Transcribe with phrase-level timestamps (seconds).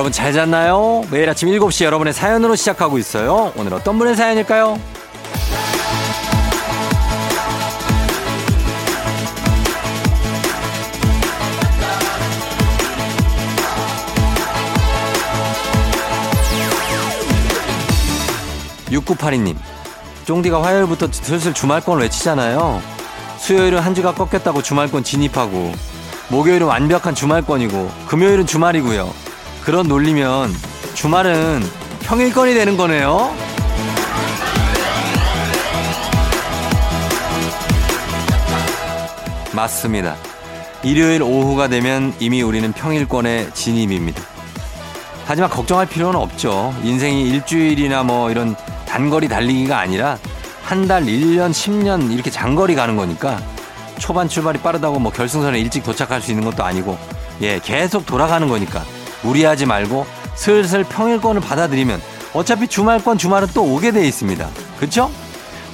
[0.00, 1.04] 여러분 잘 잤나요?
[1.10, 3.52] 매일 아침 7시 여러분의 사연으로 시작하고 있어요.
[3.54, 4.80] 오늘 어떤 분의 사연일까요?
[18.90, 19.54] 6982님,
[20.24, 22.80] 쫑디가 화요일부터 슬슬 주말권 외치잖아요.
[23.36, 25.74] 수요일은 한 주가 꺾였다고 주말권 진입하고,
[26.30, 29.29] 목요일은 완벽한 주말권이고, 금요일은 주말이고요.
[29.64, 30.54] 그런 논리면
[30.94, 31.62] 주말은
[32.00, 33.34] 평일권이 되는 거네요.
[39.52, 40.16] 맞습니다.
[40.82, 44.22] 일요일 오후가 되면 이미 우리는 평일권의 진입입니다.
[45.26, 46.74] 하지만 걱정할 필요는 없죠.
[46.82, 50.18] 인생이 일주일이나 뭐 이런 단거리 달리기가 아니라
[50.62, 53.40] 한 달, 1년, 10년 이렇게 장거리 가는 거니까
[53.98, 56.98] 초반 출발이 빠르다고 뭐 결승선에 일찍 도착할 수 있는 것도 아니고
[57.42, 58.84] 예, 계속 돌아가는 거니까
[59.22, 62.00] 무리하지 말고 슬슬 평일권을 받아들이면
[62.32, 64.48] 어차피 주말권 주말은 또 오게 돼 있습니다.
[64.78, 65.10] 그쵸?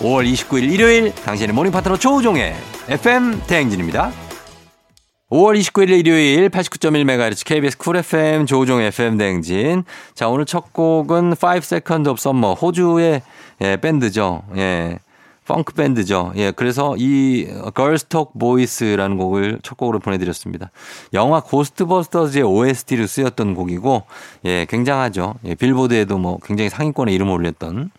[0.00, 2.54] 5월 29일 일요일 당신의 morning 파트너 조우종의
[2.88, 4.12] FM 대행진입니다.
[5.30, 9.84] 5월 29일 일요일 89.1MHz KBS 쿨 FM 조우종 FM 대행진.
[10.14, 13.22] 자, 오늘 첫 곡은 5 Seconds of Summer 호주의
[13.60, 14.42] 예, 밴드죠.
[14.56, 14.98] 예.
[15.46, 16.32] 펑크 밴드죠.
[16.36, 20.70] 예, 그래서 이 Girls Talk Boys라는 곡을 첫 곡으로 보내드렸습니다.
[21.12, 24.02] 영화 고스트버스터즈의 OST로 쓰였던 곡이고,
[24.44, 25.34] 예, 굉장하죠.
[25.44, 27.90] 예, 빌보드에도 뭐 굉장히 상위권에 이름을 올렸던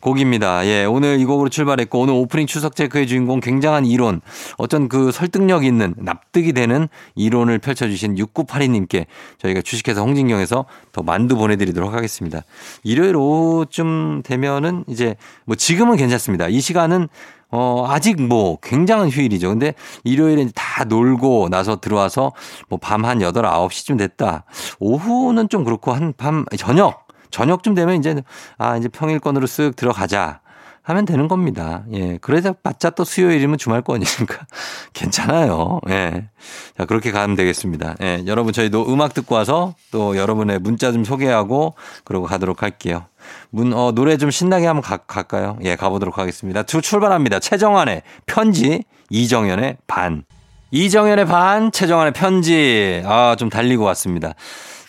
[0.00, 0.66] 곡입니다.
[0.66, 4.20] 예, 오늘 이 곡으로 출발했고 오늘 오프닝 추석 체크의 주인공 굉장한 이론,
[4.56, 9.06] 어떤 그 설득력 있는 납득이 되는 이론을 펼쳐주신 6982님께
[9.38, 12.42] 저희가 주식회사 홍진경에서 더 만두 보내드리도록 하겠습니다.
[12.82, 16.48] 일요일 오후쯤 되면은 이제 뭐 지금은 괜찮습니다.
[16.48, 17.08] 이 시간은
[17.52, 19.48] 어, 아직 뭐 굉장한 휴일이죠.
[19.48, 19.74] 근데
[20.04, 22.32] 일요일에 다 놀고 나서 들어와서
[22.68, 24.44] 뭐 밤한 8, 9시쯤 됐다.
[24.78, 28.22] 오후는 좀 그렇고 한 밤, 저녁 저녁쯤 되면 이제
[28.58, 30.40] 아 이제 평일권으로 쓱 들어가자
[30.82, 31.84] 하면 되는 겁니다.
[31.92, 32.18] 예.
[32.20, 34.46] 그래서 봤자 또 수요일이면 주말권이니까
[34.92, 35.80] 괜찮아요.
[35.88, 36.28] 예.
[36.76, 37.96] 자, 그렇게 가면 되겠습니다.
[38.02, 38.24] 예.
[38.26, 41.74] 여러분 저희도 음악 듣고 와서 또 여러분의 문자 좀 소개하고
[42.04, 43.04] 그러고 가도록 할게요.
[43.50, 45.58] 문, 어, 노래 좀 신나게 한번 가, 갈까요?
[45.62, 46.62] 예, 가보도록 하겠습니다.
[46.62, 47.38] 두 출발합니다.
[47.38, 50.24] 최정환의 편지, 이정현의 반.
[50.70, 53.02] 이정현의 반, 최정환의 편지.
[53.04, 54.34] 아, 좀 달리고 왔습니다.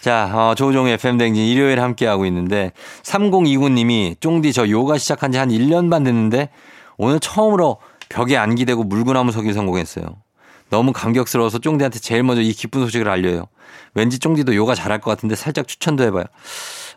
[0.01, 2.71] 자, 어, 조종의 FM댕진 일요일 함께하고 있는데
[3.03, 6.49] 3029님이 쫑디 저 요가 시작한 지 한 1년 반 됐는데
[6.97, 7.77] 오늘 처음으로
[8.09, 10.05] 벽에 안 기대고 물구나무 서기 성공했어요.
[10.69, 13.45] 너무 감격스러워서 쫑디한테 제일 먼저 이 기쁜 소식을 알려요.
[13.93, 16.23] 왠지 쫑디도 요가 잘할 것 같은데 살짝 추천도 해봐요.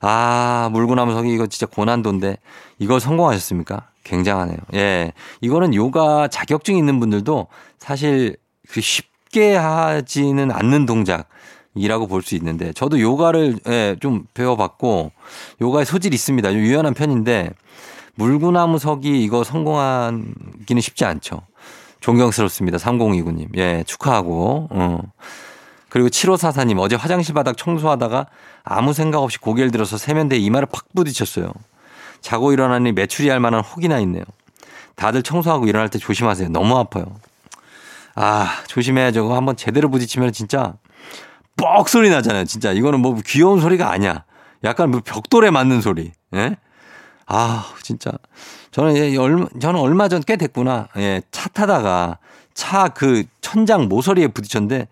[0.01, 2.37] 아, 물구나무 서기 이거 진짜 고난도인데
[2.79, 3.89] 이걸 성공하셨습니까?
[4.05, 4.59] 굉장하네요.
[4.75, 5.13] 예.
[5.41, 7.49] 이거는 요가 자격증 있는 분들도
[7.79, 8.37] 사실
[8.71, 11.29] 그 쉽게 하지는 않는 동작
[11.75, 15.11] 이라고 볼 수 있는데 저도 요가를 예, 좀 배워봤고
[15.61, 16.51] 요가에 소질이 있습니다.
[16.51, 17.51] 좀 유연한 편인데
[18.15, 21.41] 물구나무 서기 이거 성공하기는 쉽지 않죠.
[22.01, 22.79] 존경스럽습니다.
[22.79, 23.57] 3029님.
[23.57, 24.69] 예, 축하하고.
[24.71, 24.99] 어.
[25.89, 28.27] 그리고 7544님 어제 화장실 바닥 청소하다가
[28.63, 31.53] 아무 생각 없이 고개를 들어서 세면대에 이마를 팍 부딪혔어요.
[32.21, 34.25] 자고 일어나니 매출이 할 만한 혹이나 있네요.
[34.97, 36.49] 다들 청소하고 일어날 때 조심하세요.
[36.51, 37.05] 너무 아파요.
[38.15, 39.33] 아, 조심해야죠.
[39.35, 40.75] 한번 제대로 부딪히면 진짜
[41.57, 42.45] 뻑 소리 나잖아요.
[42.45, 44.25] 진짜 이거는 뭐 귀여운 소리가 아니야.
[44.65, 46.13] 약간 뭐 벽돌에 맞는 소리.
[46.35, 46.57] 예?
[47.27, 48.13] 아, 진짜.
[48.71, 50.89] 저는 예, 얼마, 저는 얼마 전 꽤 됐구나.
[50.97, 52.19] 예, 차 타다가
[52.55, 54.89] 차 그 천장 모서리에 부딪혔는데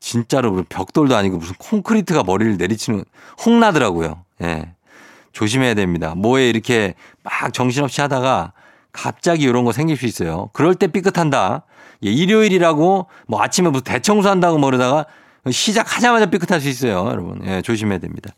[0.00, 3.04] 진짜로 벽돌도 아니고 무슨 콘크리트가 머리를 내리치는
[3.44, 4.22] 홍나더라고요.
[4.42, 4.72] 예.
[5.32, 6.14] 조심해야 됩니다.
[6.14, 8.52] 뭐에 이렇게 막 정신없이 하다가
[8.92, 10.48] 갑자기 이런 거 생길 수 있어요.
[10.52, 11.62] 그럴 때 삐끗한다.
[12.04, 15.06] 예, 일요일이라고 뭐 아침에 무슨 대청소한다고 모르다가
[15.50, 17.40] 시작하자마자 삐끗할 수 있어요, 여러분.
[17.46, 18.30] 예, 조심해야 됩니다.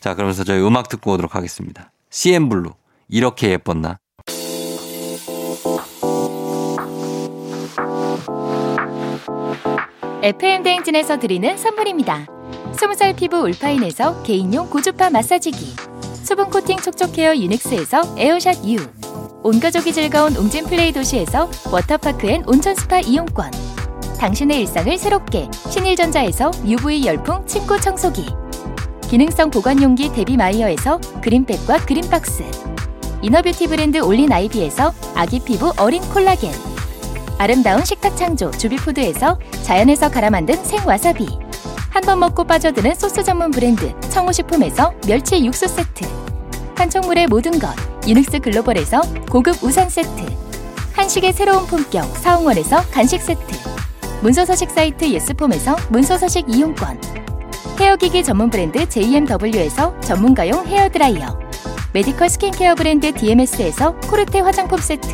[0.00, 1.92] 자, 그러면서 저희 음악 듣고 오도록 하겠습니다.
[2.10, 2.72] 씨엔블루.
[3.08, 3.98] 이렇게 예뻤나?
[10.22, 12.26] FM 대행진에서 드리는 선물입니다.
[12.72, 15.74] 20살 피부 울파인에서 개인용 고주파 마사지기.
[16.22, 18.78] 수분 코팅 촉촉 헤어 유닉스에서 에어샷 U.
[19.42, 23.50] 온 가족이 즐거운 웅진 플레이 도시에서 워터파크 and 온천 스파 이용권.
[24.20, 28.26] 당신의 일상을 새롭게 신일전자에서 UV 열풍 침구 청소기
[29.08, 32.44] 기능성 보관용기 데비마이어에서 그린백과 그린박스
[33.22, 36.52] inner beauty 브랜드 올린 아이비에서 아기 피부 어린 콜라겐
[37.38, 41.26] 아름다운 식탁 창조 주비푸드에서 자연에서 갈아 만든 생와사비
[41.88, 46.04] 한 번 먹고 빠져드는 소스 전문 브랜드 청호식품에서 멸치 육수 세트
[46.76, 47.70] 한총물의 모든 것
[48.06, 49.00] 유닉스 글로벌에서
[49.30, 50.24] 고급 우산 세트
[50.92, 53.69] 한식의 새로운 품격 사홍원에서 간식 세트
[54.22, 57.00] 문서서식 사이트 예스폼에서 문서서식 이용권.
[57.78, 61.40] 헤어기기 전문 브랜드 JMW에서 전문가용 헤어드라이어.
[61.94, 65.08] medical skincare 브랜드 DMS에서 코르테 화장품 세트.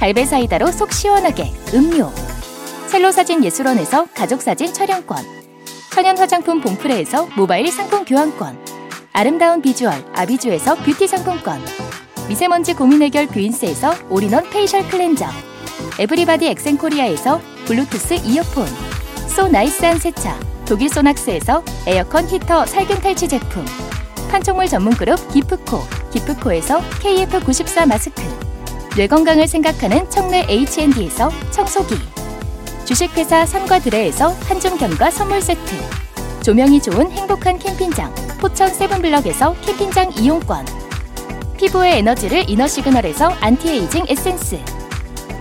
[0.00, 2.10] 갈배 사이다로 속 시원하게 음료.
[2.88, 5.24] 첼로 사진 예술원에서 가족 사진 촬영권.
[5.92, 8.58] 천연 화장품 봉프레에서 모바일 상품 교환권.
[9.12, 11.64] 아름다운 비주얼 아비주에서 뷰티 상품권.
[12.28, 15.24] 미세먼지 고민 해결 뷰인스에서 all-in-one facial cleanser.
[16.00, 18.66] everybody 엑센코리아에서 블루투스 이어폰
[19.26, 23.64] so nice한 세차 독일 소낙스에서 에어컨 히터 살균 탈취 제품
[24.30, 25.80] 판촉물 전문 그룹 기프코
[26.12, 28.22] 기프코에서 KF94 마스크
[28.96, 31.96] 뇌 건강을 생각하는 청내 H&D에서 청소기
[32.84, 35.74] 주식회사 삼과드레에서 한중 견과 선물 세트
[36.42, 40.66] 조명이 좋은 행복한 캠핑장 포천 세븐블럭에서 캠핑장 이용권
[41.56, 44.83] 피부의 에너지를 이너 시그널에서 안티에이징 에센스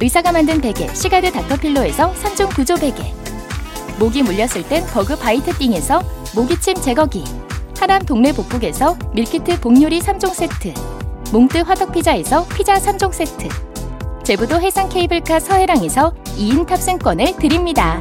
[0.01, 3.13] 의사가 만든 베개 시가드 닥터필로에서 3종 구조 베개.
[3.99, 6.01] 모기 물렸을 땐 버그 바이트 띵에서
[6.35, 7.23] 모기침 제거기.
[7.79, 10.73] 하남 동네 복국에서 밀키트 복요리 3종 세트.
[11.31, 13.47] 몽뜨 화덕피자에서 피자 3종 세트.
[14.23, 17.99] 제부도 해상 케이블카 서해랑에서 2인 탑승권을 드립니다.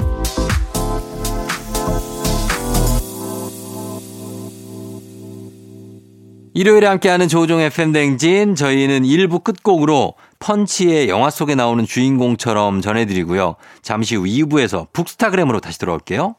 [6.54, 13.56] 일요일에 함께하는 조종 FM 댕진 저희는 1부 끝곡으로 펀치의 영화 속에 나오는 주인공처럼 전해드리고요.
[13.81, 16.37] 잠시 후 2부에서 북스타그램으로 다시 돌아올게요.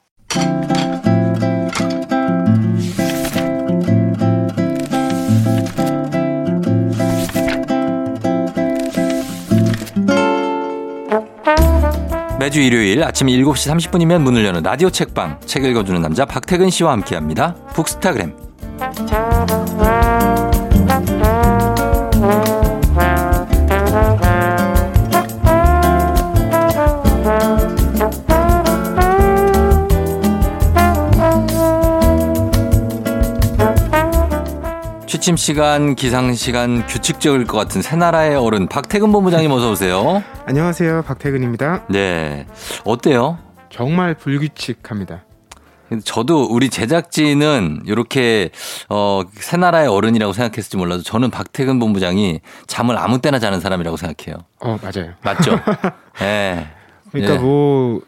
[12.40, 17.56] 매주 일요일 아침 7시 30분이면 문을 여는 라디오 책방 책 읽어주는 남자 박태근 씨와 함께합니다.
[17.74, 18.36] 북스타그램
[35.24, 40.22] 취침 시간, 기상 시간 규칙적일 것 같은 새나라의 어른 박태근 본부장님 어서 오세요.
[40.46, 41.04] 안녕하세요.
[41.04, 41.86] 박태근입니다.
[41.88, 42.46] 네.
[42.84, 43.38] 어때요?
[43.70, 45.24] 정말 불규칙합니다.
[46.04, 48.50] 저도 우리 제작진은 이렇게
[48.90, 54.44] 어 새나라의 어른이라고 생각했을지 몰라도 저는 박태근 본부장이 잠을 아무 때나 자는 사람이라고 생각해요.
[54.60, 55.14] 어 맞아요.
[55.22, 55.58] 맞죠?
[56.22, 56.68] 예.
[57.14, 57.38] 그러니까 예.
[57.38, 58.02] 뭐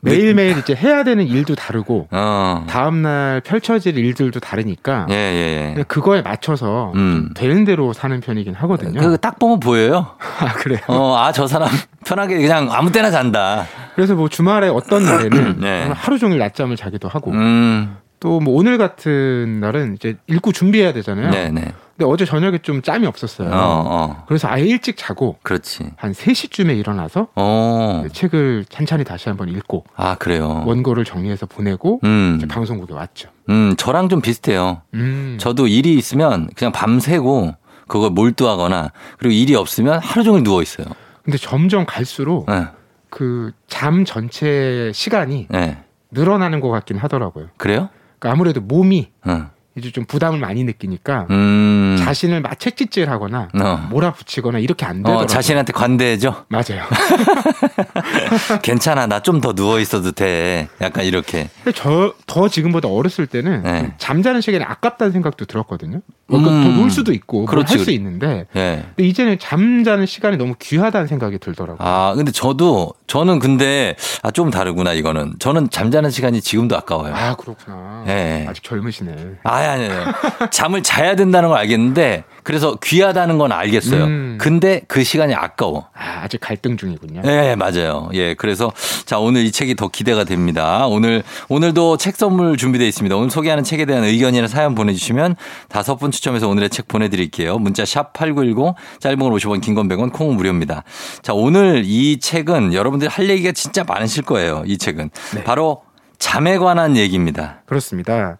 [0.00, 2.64] 매일매일 이제 해야 되는 일도 다르고 어.
[2.68, 5.82] 다음 날 펼쳐질 일들도 다르니까 예, 예, 예.
[5.84, 7.30] 그거에 맞춰서 음.
[7.34, 9.00] 되는 대로 사는 편이긴 하거든요.
[9.00, 10.06] 그 딱 보면 보여요.
[10.40, 10.78] 아 그래요.
[10.86, 11.68] 어, 아, 저 사람
[12.06, 13.66] 편하게 그냥 아무 때나 잔다.
[13.96, 15.88] 그래서 뭐 주말에 어떤 날에는 네.
[15.92, 17.96] 하루 종일 낮잠을 자기도 하고 음.
[18.20, 21.30] 또뭐 오늘 같은 날은 이제 읽고 준비해야 되잖아요.
[21.30, 21.72] 네, 네.
[21.98, 23.50] 근데 어제 저녁에 좀 짬이 없었어요.
[23.50, 24.24] 어, 어.
[24.28, 25.90] 그래서 아예 일찍 자고 그렇지.
[25.96, 28.04] 한 3시쯤에 일어나서 어.
[28.12, 30.62] 책을 찬찬히 다시 한번 읽고 아, 그래요.
[30.64, 32.40] 원고를 정리해서 보내고 음.
[32.48, 33.30] 방송국에 왔죠.
[33.48, 34.82] 음, 저랑 좀 비슷해요.
[34.94, 35.38] 음.
[35.40, 37.56] 저도 일이 있으면 그냥 밤새고
[37.88, 40.86] 그걸 몰두하거나 그리고 일이 없으면 하루 종일 누워 있어요.
[41.24, 42.66] 근데 점점 갈수록 네.
[43.10, 45.82] 그잠 전체 시간이 네.
[46.12, 47.48] 늘어나는 것 같긴 하더라고요.
[47.56, 47.88] 그래요?
[48.20, 49.50] 그러니까 아무래도 몸이 어.
[49.78, 51.96] 이제 좀 부담을 많이 느끼니까 음.
[52.00, 53.86] 자신을 막 채찍질하거나 어.
[53.90, 55.24] 몰아붙이거나 이렇게 안 되더라고요.
[55.24, 56.44] 어, 자신한테 관대해져?
[56.48, 56.84] 맞아요.
[58.62, 59.06] 괜찮아.
[59.06, 60.68] 나 좀 더 누워 있어도 돼.
[60.80, 61.48] 약간 이렇게.
[61.74, 63.92] 저 더 지금보다 어렸을 때는 네.
[63.98, 66.00] 잠자는 시간이 아깝다는 생각도 들었거든요.
[66.28, 66.62] 그러니까 음.
[66.62, 67.76] 더놀 수도 있고 그렇지.
[67.76, 68.84] 할수 있는데 예.
[68.94, 71.78] 근데 이제는 잠자는 시간이 너무 귀하다는 생각이 들더라고요.
[71.80, 75.34] 아, 근데 저도, 저는 근데, 아, 좀 다르구나, 이거는.
[75.38, 77.14] 저는 잠자는 시간이 지금도 아까워요.
[77.14, 78.04] 아 그렇구나.
[78.06, 78.46] 네.
[78.48, 79.16] 아직 젊으시네.
[79.42, 80.12] 아니, 아니, 아니.
[80.50, 84.04] 잠을 자야 된다는 걸 알겠는데, 그래서 귀하다는 건 알겠어요.
[84.04, 84.38] 음.
[84.40, 85.88] 근데 그 시간이 아까워.
[85.92, 87.20] 아, 아직 갈등 중이군요.
[87.26, 88.08] 예, 맞아요.
[88.14, 88.72] 예, 그래서
[89.04, 90.86] 자, 오늘 이 책이 더 기대가 됩니다.
[90.86, 93.14] 오늘, 오늘도 책 선물 준비되어 있습니다.
[93.14, 95.36] 오늘 소개하는 책에 대한 의견이나 사연 보내주시면
[95.68, 97.58] 다섯 분 추첨해서 오늘의 책 보내드릴게요.
[97.58, 100.84] 문자 샵 8910, 짧은 건 50원, 긴 건 100원, 콩은 무료입니다.
[101.20, 104.62] 자, 오늘 이 책은 여러분들이 할 얘기가 진짜 많으실 거예요.
[104.64, 105.10] 이 책은.
[105.34, 105.44] 네.
[105.44, 105.82] 바로
[106.18, 107.60] 잠에 관한 얘기입니다.
[107.66, 108.38] 그렇습니다.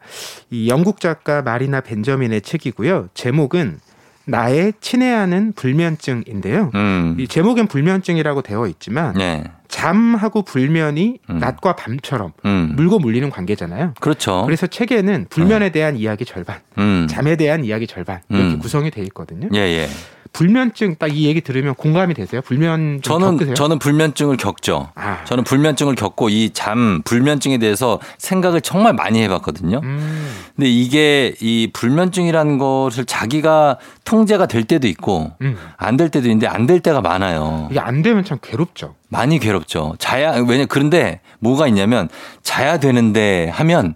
[0.51, 3.09] 이 영국 작가 마리나 벤저민의 책이고요.
[3.13, 3.81] 제목은
[4.29, 6.71] 나의 친애하는 불면증인데요.
[6.75, 7.17] 음.
[7.19, 9.45] 이 제목엔 불면증이라고 되어 있지만 네.
[9.69, 11.39] 잠하고 불면이 음.
[11.39, 12.75] 낮과 밤처럼 음.
[12.77, 13.95] 물고 물리는 관계잖아요.
[14.01, 14.43] 그렇죠.
[14.45, 17.07] 그래서 책에는 불면에 대한 이야기 절반, 음.
[17.09, 18.59] 잠에 대한 이야기 절반 이렇게 음.
[18.59, 19.49] 구성이 돼 있거든요.
[19.55, 19.89] 예, 예.
[20.33, 22.41] 불면증 딱 이 얘기 들으면 공감이 되세요?
[22.43, 23.55] 불면 좀 저는, 겪으세요?
[23.55, 24.91] 저는 불면증을 겪죠.
[24.95, 29.81] 아, 저는 불면증을 겪고 이 잠, 불면증에 대해서 생각을 정말 많이 해봤거든요.
[29.83, 35.57] 음, 근데 이게 이 불면증이라는 것을 자기가 통제가 될 때도 있고 음.
[35.77, 37.69] 안될 때도 있는데 안 될 때가 많아요.
[37.71, 38.95] 이게 안 되면 참 괴롭죠.
[39.09, 39.95] 많이 괴롭죠.
[39.99, 42.09] 자야, 왜냐, 그런데 뭐가 있냐면
[42.43, 43.95] 자야 되는데 하면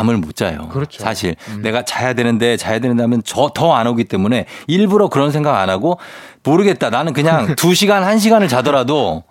[0.00, 0.68] 잠을 못 자요.
[0.68, 1.02] 그렇죠.
[1.02, 1.60] 사실 음.
[1.62, 5.68] 내가 자야 되는데 자야 되는데 하면 저 더 안 오기 때문에 일부러 그런 생각 안
[5.68, 5.98] 하고
[6.42, 6.88] 모르겠다.
[6.90, 9.24] 나는 그냥 두 시간 한 시간을 자더라도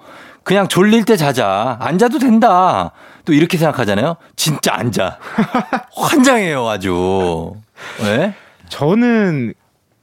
[0.43, 1.77] 그냥 졸릴 때 자자.
[1.79, 2.91] 안 자도 된다.
[3.25, 4.15] 또 이렇게 생각하잖아요.
[4.35, 5.17] 진짜 안 자.
[5.95, 7.53] 환장해요, 아주.
[8.03, 8.33] 왜?
[8.69, 9.53] 저는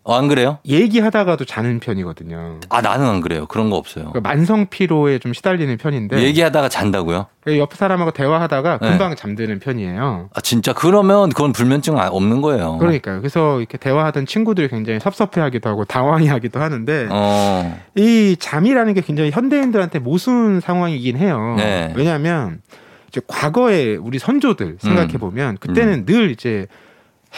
[0.09, 0.59] 어, 안 그래요?
[0.65, 2.61] 얘기하다가도 자는 편이거든요.
[2.69, 3.47] 아, 나는 안 그래요.
[3.47, 4.05] 그런 거 없어요.
[4.13, 7.27] 그러니까 만성 피로에 좀 시달리는 편인데 얘기하다가 잔다고요?
[7.49, 8.89] 옆 사람하고 대화하다가 네.
[8.89, 10.31] 금방 잠드는 편이에요.
[10.33, 12.79] 아, 진짜 그러면 그건 불면증 아- 없는 거예요.
[12.79, 13.19] 그러니까요.
[13.19, 17.77] 그래서 이렇게 대화하던 친구들이 굉장히 섭섭해하기도 하고 당황해하기도 하는데 어.
[17.97, 21.55] 이 잠이라는 게 굉장히 현대인들한테 모순 상황이긴 해요.
[21.59, 21.93] 네.
[21.97, 22.61] 왜냐하면
[23.09, 25.19] 이제 과거에 우리 선조들 생각해 음.
[25.19, 26.69] 보면 그때는 늘 이제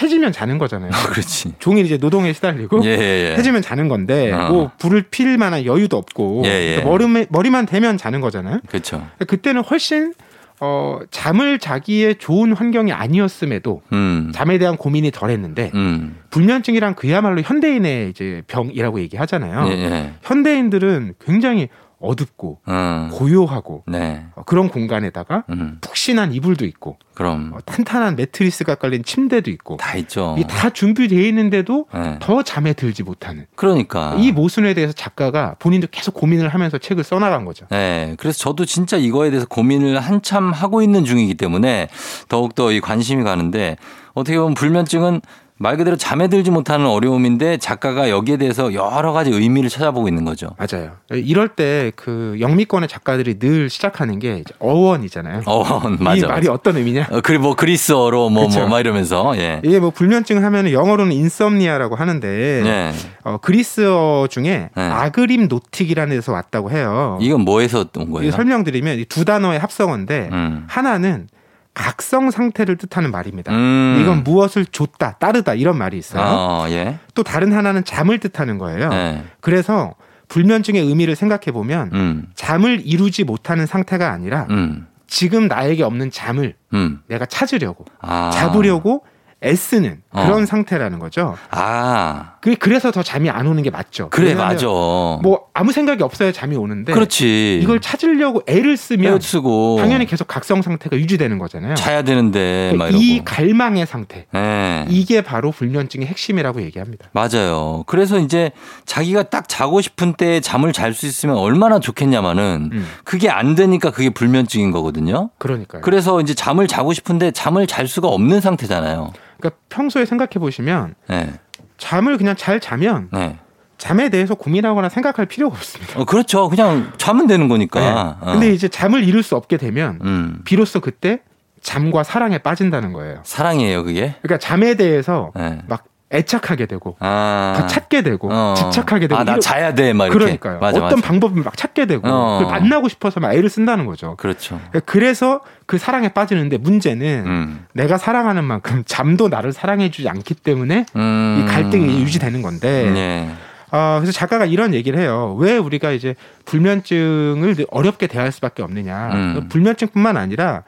[0.01, 0.91] 해지면 자는 거잖아요.
[1.11, 1.55] 그렇지.
[1.59, 3.37] 종일 이제 노동에 시달리고 예, 예, 예.
[3.37, 4.49] 해지면 자는 건데 어.
[4.49, 6.67] 뭐 불을 필 만한 여유도 없고 예, 예.
[6.77, 8.61] 그러니까 머리만, 머리만 대면 자는 거잖아요.
[8.69, 9.07] 그렇죠.
[9.27, 10.15] 그때는 훨씬
[10.61, 14.33] 어, 잠을 자기에 좋은 환경이 아니었음에도 음.
[14.35, 16.17] 잠에 대한 고민이 덜했는데 음.
[16.31, 19.69] 불면증이란 그야말로 현대인의 이제 병이라고 얘기하잖아요.
[19.69, 20.13] 예, 예.
[20.23, 21.69] 현대인들은 굉장히
[22.01, 23.11] 어둡고 음.
[23.13, 24.27] 고요하고 네.
[24.35, 25.79] 어, 그런 공간에다가 음.
[26.09, 30.37] 푹신한 이불도 있고 그럼 어, 탄탄한 매트리스가 깔린 침대도 있고 다 있죠.
[30.39, 32.17] 이다 준비되어 있는데도 네.
[32.21, 34.17] 더 잠에 들지 못하는 그러니까.
[34.19, 37.67] 이 모순에 대해서 작가가 본인도 계속 고민을 하면서 책을 써나간 거죠.
[37.71, 38.15] 네.
[38.19, 41.89] 그래서 저도 진짜 이거에 대해서 고민을 한참 하고 있는 중이기 때문에
[42.29, 43.77] 더욱 더 이 관심이 가는데
[44.13, 45.23] 어떻게 보면 불면증은
[45.61, 50.51] 말 그대로 잠에 들지 못하는 어려움인데 작가가 여기에 대해서 여러 가지 의미를 찾아보고 있는 거죠.
[50.59, 50.93] 맞아요.
[51.11, 55.43] 이럴 때 그 영미권의 작가들이 늘 시작하는 게 어원이잖아요.
[55.47, 56.27] 어, 맞아.
[56.27, 57.09] 이 말이 어떤 의미냐?
[57.11, 58.61] 어, 그리고 뭐 그리스어로 뭐 그쵸.
[58.61, 59.61] 뭐막 이러면서 예.
[59.65, 62.93] 이게 뭐 불면증 하면은 영어로는 인썸니아라고 하는데 예.
[63.25, 64.83] 어, 그리스어 중에 네.
[64.83, 67.19] 아그림 노틱이라는 데서 왔다고 해요.
[67.21, 68.31] 이건 뭐에서 온 거예요?
[68.31, 70.65] 설명드리면 이두 단어의 합성어인데 음.
[70.69, 71.29] 하나는
[71.79, 73.53] 각성 상태를 뜻하는 말입니다.
[73.55, 73.99] 음.
[74.03, 76.23] 이건 무엇을 줬다, 따르다 이런 말이 있어요.
[76.23, 76.99] 어, 예.
[77.15, 78.89] 또 다른 하나는 잠을 뜻하는 거예요.
[78.89, 79.25] 네.
[79.41, 79.95] 그래서
[80.27, 82.27] 불면증의 의미를 생각해 보면 음.
[82.35, 84.89] 잠을 이루지 못하는 상태가 아니라 음.
[85.07, 86.99] 지금 나에게 없는 잠을 음.
[87.09, 88.31] 내가 찾으려고 아.
[88.31, 89.05] 잡으려고
[89.45, 90.25] 애쓰는 어.
[90.25, 91.37] 그런 상태라는 거죠.
[91.51, 92.33] 아.
[92.41, 94.09] 그- 그래서 더 잠이 안 오는 게 맞죠.
[94.11, 94.67] 그래 맞아.
[94.67, 97.61] 뭐 아무 생각이 없어야 잠이 오는데 그렇지.
[97.63, 101.75] 이걸 찾으려고 애를 쓰면 뼈 쓰고 당연히 계속 각성 상태가 유지되는 거잖아요.
[101.77, 103.23] 자야 되는데 막 그러니까 이.
[103.25, 104.87] 갈망의 상태 예.
[104.89, 107.07] 이게 바로 불면증의 핵심이라고 얘기합니다.
[107.13, 107.85] 맞아요.
[107.87, 108.51] 그래서 이제
[108.87, 113.91] 자기가 딱 자고 싶은 때에 잠을 잘 수 있으면 얼마나 좋겠냐마는 음, 그게 안 되니까
[113.93, 115.31] 그게 불면증인 거거든요.
[115.39, 115.83] 그러니까요.
[115.83, 119.13] 그래서 이제 잠을 자고 싶은데 잠을 잘 수가 없는 상태잖아요.
[119.39, 121.33] 그러니까 평소에 생각해 보시면 네.
[121.79, 123.39] 잠을 그냥 잘 자면 네.
[123.79, 126.01] 잠에 대해서 고민하거나 생각할 필요가 없습니다.
[126.01, 126.49] 어, 그렇죠.
[126.49, 127.81] 그냥 자면 되는 거니까.
[127.81, 127.87] 네.
[128.21, 128.33] 어.
[128.33, 130.41] 근데 이제 잠을 이룰 수 없게 되면 음.
[130.45, 131.21] 비로소 그때
[131.63, 133.21] 잠과 사랑에 빠진다는 거예요.
[133.23, 134.17] 사랑이에요, 그게.
[134.23, 135.61] 그러니까 잠에 대해서 네.
[135.69, 137.55] 막 애착하게 되고 아.
[137.59, 138.55] 더 찾게 되고 어.
[138.57, 139.93] 집착하게 되고 아, 나 자야 돼.
[139.93, 140.19] 막 이렇게.
[140.19, 140.59] 그러니까요.
[140.59, 141.01] 맞아, 어떤.
[141.01, 142.49] 방법을 막 찾게 되고 어.
[142.51, 144.17] 만나고 싶어서 막 애를 쓴다는 거죠.
[144.17, 144.61] 그렇죠.
[144.87, 147.67] 그래서 그 사랑에 빠지는데 문제는 음.
[147.75, 151.43] 내가 사랑하는 만큼 잠도 나를 사랑해주지 않기 때문에 음.
[151.43, 153.31] 이 갈등이 유지되는 건데 네.
[153.71, 155.37] 아, 그래서 작가가 이런 얘기를 해요.
[155.39, 156.15] 왜 우리가 이제
[156.47, 159.11] 불면증을 늘 어렵게 대할 수밖에 없느냐.
[159.13, 159.49] 음.
[159.51, 160.63] 불면증뿐만 아니라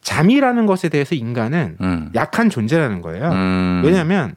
[0.00, 2.10] 잠이라는 것에 대해서 인간은 음.
[2.14, 3.28] 약한 존재라는 거예요.
[3.30, 3.82] 음.
[3.84, 4.36] 왜냐하면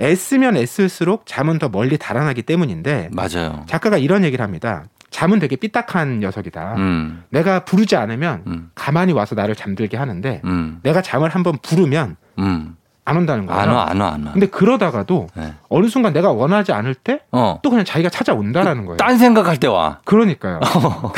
[0.00, 3.64] 애쓰면 애쓸수록 잠은 더 멀리 달아나기 때문인데 맞아요.
[3.66, 4.84] 작가가 이런 얘기를 합니다.
[5.10, 6.74] 잠은 되게 삐딱한 녀석이다.
[6.76, 7.24] 음.
[7.30, 8.70] 내가 부르지 않으면 음.
[8.74, 10.80] 가만히 와서 나를 잠들게 하는데 음.
[10.82, 12.75] 내가 잠을 한번 부르면 음.
[13.06, 13.60] 안 온다는 거예요.
[13.60, 14.32] 안 와, 안 와, 안 와.
[14.32, 15.54] 근데 그러다가도 네.
[15.68, 17.60] 어느 순간 내가 원하지 않을 때또 어.
[17.62, 18.96] 그냥 자기가 찾아온다라는 거예요.
[18.96, 20.00] 딴 생각할 때 와.
[20.04, 20.58] 그러니까요.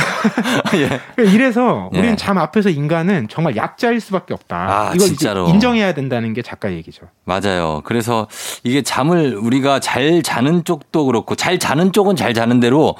[0.76, 1.24] 예.
[1.24, 1.98] 이래서 예.
[1.98, 4.56] 우리는 잠 앞에서 인간은 정말 약자일 수밖에 없다.
[4.56, 5.48] 아, 이걸 진짜로.
[5.48, 7.06] 인정해야 된다는 게 작가 얘기죠.
[7.24, 7.80] 맞아요.
[7.84, 8.28] 그래서
[8.64, 12.96] 이게 잠을 우리가 잘 자는 쪽도 그렇고 잘 자는 쪽은 잘 자는 대로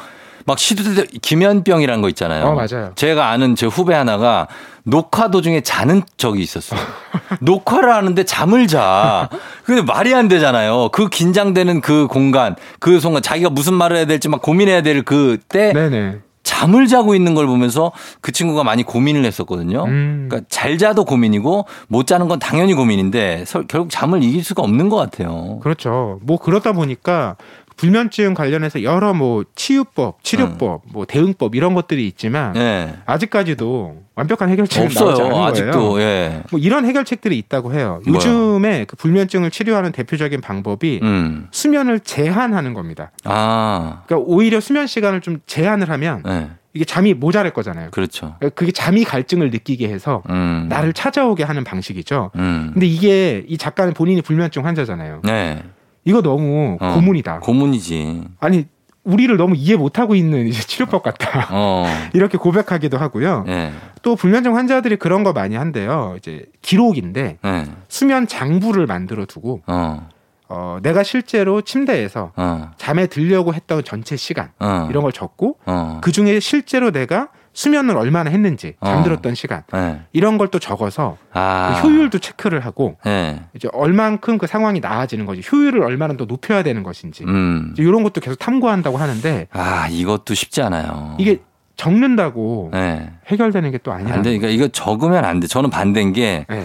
[0.48, 2.46] 막 시도 때 기면병이라는 거 있잖아요.
[2.46, 2.92] 어, 맞아요.
[2.94, 4.48] 제가 아는 제 후배 하나가
[4.82, 6.80] 녹화 도중에 자는 적이 있었어요.
[7.42, 9.28] 녹화를 하는데 잠을 자.
[9.64, 10.88] 근데 말이 안 되잖아요.
[10.90, 15.74] 그 긴장되는 그 공간, 그 순간 자기가 무슨 말을 해야 될지 막 고민해야 될 그때
[15.74, 16.20] 네네.
[16.44, 19.84] 잠을 자고 있는 걸 보면서 그 친구가 많이 고민을 했었거든요.
[19.84, 20.28] 음.
[20.30, 24.88] 그러니까 잘 자도 고민이고 못 자는 건 당연히 고민인데 서- 결국 잠을 이길 수가 없는
[24.88, 25.58] 것 같아요.
[25.62, 26.18] 그렇죠.
[26.22, 27.36] 뭐 그러다 보니까
[27.78, 32.94] 불면증 관련해서 여러 뭐 치유법, 치료법, 뭐 대응법 이런 것들이 있지만 예.
[33.06, 35.32] 아직까지도 완벽한 해결책은 나오지 않은 없어요.
[35.32, 35.44] 거예요.
[35.46, 36.00] 아직도.
[36.00, 36.42] 예.
[36.50, 38.00] 뭐 이런 해결책들이 있다고 해요.
[38.04, 38.16] 뭐요?
[38.16, 41.46] 요즘에 그 불면증을 치료하는 대표적인 방법이 음.
[41.52, 43.12] 수면을 제한하는 겁니다.
[43.24, 44.02] 아.
[44.06, 46.48] 그러니까 오히려 수면 시간을 좀 제한을 하면 예.
[46.74, 47.90] 이게 잠이 모자랄 거잖아요.
[47.92, 48.34] 그렇죠.
[48.40, 50.66] 그러니까 그게 잠이 갈증을 느끼게 해서 음.
[50.68, 52.32] 나를 찾아오게 하는 방식이죠.
[52.34, 52.70] 음.
[52.72, 55.20] 근데 이게 이 작가는 본인이 불면증 환자잖아요.
[55.22, 55.62] 네.
[56.08, 56.94] 이거 너무 어.
[56.94, 57.40] 고문이다.
[57.40, 58.24] 고문이지.
[58.40, 58.66] 아니
[59.04, 61.48] 우리를 너무 이해 못하고 있는 이제 치료법 같다.
[61.50, 61.84] 어.
[62.14, 63.44] 이렇게 고백하기도 하고요.
[63.48, 63.72] 예.
[64.00, 66.14] 또 불면증 환자들이 그런 거 많이 한대요.
[66.16, 67.64] 이제 기록인데 예.
[67.88, 70.08] 수면 장부를 만들어 두고 어.
[70.48, 72.70] 어, 내가 실제로 침대에서 어.
[72.78, 74.86] 잠에 들려고 했던 전체 시간 어.
[74.88, 76.00] 이런 걸 적고 어.
[76.02, 78.86] 그 중에 실제로 내가 수면을 얼마나 했는지 어.
[78.86, 80.02] 잠들었던 시간 예.
[80.12, 81.80] 이런 걸 또 적어서 아.
[81.82, 83.40] 그 효율도 체크를 하고 예.
[83.54, 87.74] 이제 얼만큼 그 상황이 나아지는 거지 효율을 얼마나 더 높여야 되는 것인지 음.
[87.76, 91.16] 이런 것도 계속 탐구한다고 하는데 아, 이것도 쉽지 않아요.
[91.18, 91.40] 이게
[91.76, 93.10] 적는다고 예.
[93.26, 94.38] 해결되는 게또안 아니라 돼.
[94.38, 95.48] 그러니까 이거 적으면 안 돼.
[95.48, 96.64] 저는 반대인 게 네.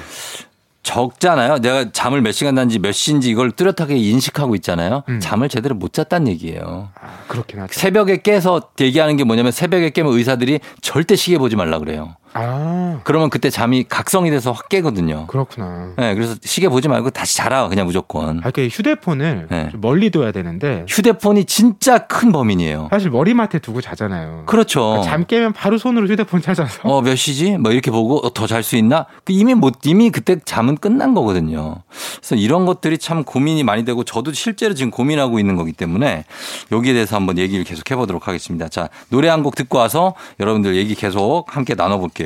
[0.83, 1.59] 적잖아요.
[1.59, 5.03] 내가 잠을 몇 시간 잤는지 몇 시인지 이걸 뚜렷하게 인식하고 있잖아요.
[5.09, 5.19] 음.
[5.19, 6.89] 잠을 제대로 못 잤다는 얘기예요.
[6.95, 7.73] 아, 그렇긴 하죠.
[7.73, 12.15] 새벽에 깨서 얘기하는 게 뭐냐면 새벽에 깨면 의사들이 절대 시계 보지 말라 그래요.
[12.33, 15.27] 아 그러면 그때 잠이 각성이 돼서 확 깨거든요.
[15.27, 15.93] 그렇구나.
[15.97, 18.41] 네, 그래서 시계 보지 말고 다시 자라 그냥 무조건.
[18.43, 19.69] 아, 그 휴대폰을 네.
[19.71, 22.87] 좀 멀리 둬야 되는데 휴대폰이 진짜 큰 범인이에요.
[22.89, 24.43] 사실 머리맡에 두고 자잖아요.
[24.47, 24.81] 그렇죠.
[24.81, 27.57] 그러니까 잠 깨면 바로 손으로 휴대폰 찾아서 어, 몇 시지?
[27.57, 29.05] 뭐 이렇게 보고 더잘 수 있나?
[29.23, 31.83] 그 이미 못, 이미 그때 잠은 끝난 거거든요.
[32.17, 36.25] 그래서 이런 것들이 참 고민이 많이 되고 저도 실제로 지금 고민하고 있는 거기 때문에
[36.71, 38.67] 여기에 대해서 한번 얘기를 계속 해 보도록 하겠습니다.
[38.67, 42.22] 자, 노래 한 곡 듣고 와서 여러분들 얘기 계속 함께 나눠 볼게요.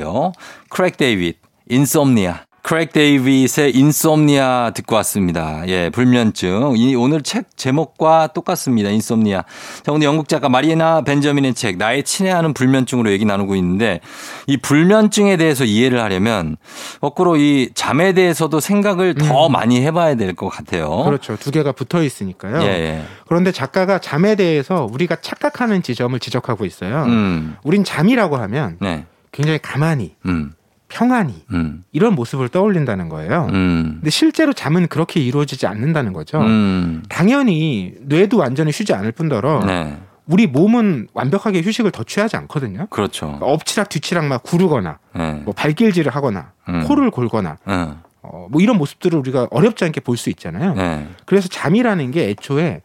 [0.69, 1.37] Craig David,
[1.69, 2.41] Insomnia.
[2.63, 5.63] Craig David의 Insomnia 듣고 왔습니다.
[5.67, 6.73] 예, 불면증.
[6.75, 8.89] 이 오늘 책 제목과 똑같습니다.
[8.89, 9.45] Insomnia.
[9.83, 14.01] 자, 오늘 영국 작가 마리나 벤저민의 책 나의 친애하는 불면증으로 얘기 나누고 있는데
[14.47, 16.57] 이 불면증에 대해서 이해를 하려면
[16.99, 21.03] 거꾸로 이 잠에 대해서도 생각을 더 많이 해 봐야 될 것 같아요.
[21.05, 21.37] 그렇죠.
[21.37, 22.57] 두 개가 붙어 있으니까요.
[22.57, 22.63] 어?
[22.63, 23.03] 예, 예.
[23.29, 27.03] 그런데 작가가 잠에 대해서 우리가 착각하는 지점을 지적하고 있어요.
[27.05, 29.05] 음, 우린 잠이라고 하면 네,
[29.37, 30.53] 굉장히 가만히 음,
[30.87, 33.47] 평안히 음, 이런 모습을 떠올린다는 거예요.
[33.51, 36.39] 음, 근데 실제로 잠은 그렇게 이루어지지 않는다는 거죠.
[36.39, 39.95] 음, 당연히 뇌도 완전히 쉬지 않을 뿐더러 네,
[40.25, 42.87] 우리 몸은 완벽하게 휴식을 더 취하지 않거든요.
[42.89, 43.27] 그렇죠.
[43.27, 46.83] 그러니까 엎치락 뒤치락 막 구르거나 네, 뭐 발길질을 하거나 음.
[46.87, 50.73] 코를 골거나 어, 어, 뭐 이런 모습들을 우리가 어렵지 않게 볼 수 있잖아요.
[50.73, 52.81] 네, 그래서 잠이라는 게 애초에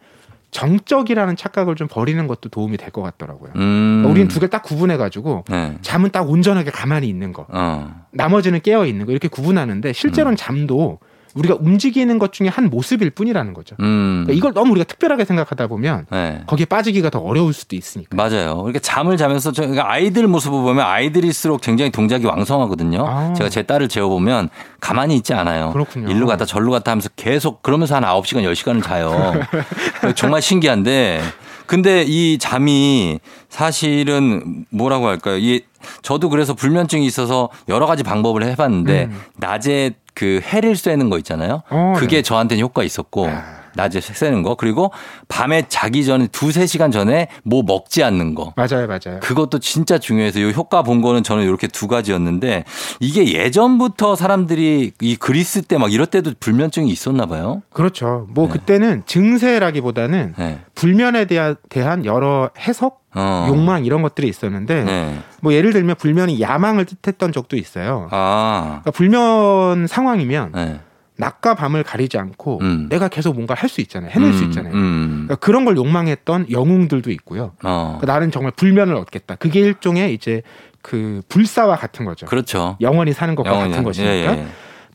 [0.53, 3.51] 정적이라는 착각을 좀 버리는 것도 도움이 될 것 같더라고요.
[3.55, 7.45] 음, 그러니까 우리는 두 개 딱 구분해 가지고 네, 잠은 딱 온전하게 가만히 있는 거,
[7.49, 9.11] 어, 나머지는 깨어 있는 거.
[9.11, 9.93] 이렇게 구분하는데 음.
[9.93, 10.99] 실제로는 잠도
[11.35, 13.75] 우리가 움직이는 것 중에 한 모습일 뿐이라는 거죠.
[13.79, 16.43] 음, 그러니까 이걸 너무 우리가 특별하게 생각하다 보면 네.
[16.45, 18.15] 거기에 빠지기가 더 어려울 수도 있으니까.
[18.15, 18.57] 맞아요.
[18.57, 23.05] 그러니까 잠을 자면서 저 그러니까 아이들 모습을 보면 아이들일수록 굉장히 동작이 왕성하거든요.
[23.07, 23.33] 아.
[23.33, 25.71] 제가 제 딸을 재워보면 가만히 있지 않아요.
[25.71, 26.09] 그렇군요.
[26.09, 29.33] 일로 갔다 절로 갔다 하면서 계속 그러면서 한 9시간, 10시간을 자요.
[30.15, 31.21] 정말 신기한데
[31.65, 33.19] 근데 이 잠이
[33.49, 35.37] 사실은 뭐라고 할까요?
[35.37, 35.63] 이
[36.01, 39.21] 저도 그래서 불면증이 있어서 여러 가지 방법을 해봤는데 음.
[39.37, 41.63] 낮에 그 해를 쐬는 거 있잖아요.
[41.69, 42.21] 어, 그게 네.
[42.21, 43.62] 저한테는 효과 있었고 아.
[43.75, 44.91] 낮에 쐬는 거 그리고
[45.27, 49.19] 밤에 자기 전에 두세 시간 전에 뭐 먹지 않는 거 맞아요, 맞아요.
[49.21, 52.63] 그것도 진짜 중요해서 이 효과 본 거는 저는 이렇게 두 가지였는데
[52.99, 57.61] 이게 예전부터 사람들이 이 그리스 때 막 이럴 때도 불면증이 있었나 봐요.
[57.73, 58.25] 그렇죠.
[58.29, 58.53] 뭐 네.
[58.53, 60.59] 그때는 증세라기보다는 네.
[60.75, 63.45] 불면에 대한, 대한 여러 해석, 어.
[63.49, 65.19] 욕망 이런 것들이 있었는데 네.
[65.41, 68.07] 뭐 예를 들면 불면이 야망을 뜻했던 적도 있어요.
[68.11, 68.81] 아.
[68.83, 70.79] 그러니까 불면 상황이면 네.
[71.23, 72.87] 낮과 밤을 가리지 않고 음.
[72.89, 74.11] 내가 계속 뭔가 할 수 있잖아요.
[74.11, 74.73] 해낼 수 음, 있잖아요.
[74.73, 75.09] 음.
[75.27, 77.53] 그러니까 그런 걸 욕망했던 영웅들도 있고요.
[77.63, 77.97] 어.
[77.99, 79.35] 그러니까 나는 정말 불면을 얻겠다.
[79.35, 80.41] 그게 일종의 이제
[80.81, 82.25] 그 불사와 같은 거죠.
[82.25, 82.77] 그렇죠.
[82.81, 84.13] 영원히 사는 것과 영원히 같은 것이니까.
[84.13, 84.45] 예, 예.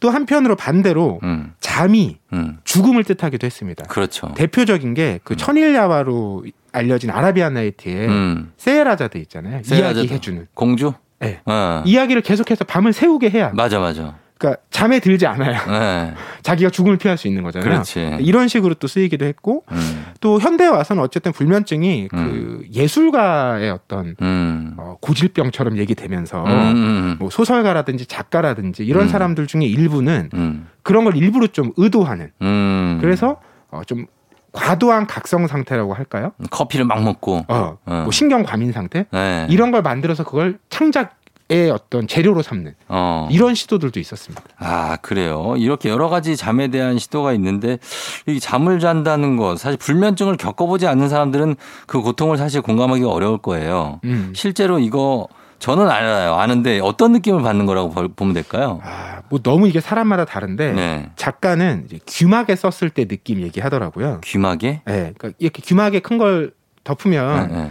[0.01, 1.55] 또 한편으로 반대로 음.
[1.59, 2.59] 잠이 음.
[2.63, 3.85] 죽음을 뜻하기도 했습니다.
[3.89, 4.33] 그렇죠.
[4.37, 8.53] 대표적인 게 그 천일야화로 알려진 아라비안 나이트의 음.
[8.59, 9.63] 세헤라자드 있잖아요.
[9.65, 9.99] 세헤라자드.
[10.01, 10.47] 이야기해주는.
[10.55, 10.93] 공주?
[11.19, 11.41] 네.
[11.47, 11.83] 어.
[11.85, 13.51] 이야기를 계속해서 밤을 새우게 해야.
[13.55, 14.15] 맞아, 맞아.
[14.39, 15.59] 그러니까 잠에 들지 않아요.
[15.67, 16.15] 네.
[16.43, 17.69] 자기가 죽음을 피할 수 있는 거잖아요.
[17.69, 18.19] 그렇지.
[18.21, 20.07] 이런 식으로 또 쓰이기도 했고 음.
[20.21, 22.17] 또 현대에 와서는 어쨌든 불면증이 음.
[22.17, 24.75] 그 예술가의 어떤 음.
[24.79, 26.51] 어, 고질병처럼 얘기되면서 음.
[26.51, 27.17] 음.
[27.19, 29.09] 뭐 소설가라든지 작가라든지 이런 음.
[29.09, 30.69] 사람들 중에 일부는 음.
[30.83, 32.99] 그런 걸 일부러 좀 의도하는 음.
[33.01, 34.07] 그래서 어, 좀
[34.53, 36.33] 과도한 각성 상태라고 할까요?
[36.51, 37.45] 커피를 막 먹고.
[37.49, 38.01] 어, 어.
[38.03, 39.47] 뭐 신경 과민 상태 네.
[39.51, 41.18] 이런 걸 만들어서 그걸 창작
[41.51, 43.27] 의 어떤 재료로 삼는 어.
[43.33, 44.43] 이런 시도들도 있었습니다.
[44.59, 45.55] 아, 그래요.
[45.57, 47.79] 이렇게 여러 가지 잠에 대한 시도가 있는데,
[48.27, 51.57] 이 잠을 잔다는 것, 사실 불면증을 겪어보지 않는 사람들은
[51.87, 53.99] 그 고통을 사실 공감하기가 어려울 거예요.
[54.05, 54.33] 음.
[54.37, 55.27] 실제로 이거
[55.59, 56.35] 저는 알아요.
[56.35, 58.81] 아는데 어떤 느낌을 받는 거라고 볼- 보면 될까요?
[58.85, 61.11] 아, 뭐 너무 이게 사람마다 다른데 네.
[61.17, 64.21] 작가는 이제 귀막에 썼을 때 느낌 얘기하더라고요.
[64.23, 64.83] 귀마개?
[64.87, 66.53] 예, 그러니까 이렇게 귀막에 큰걸
[66.85, 67.71] 덮으면 네, 네.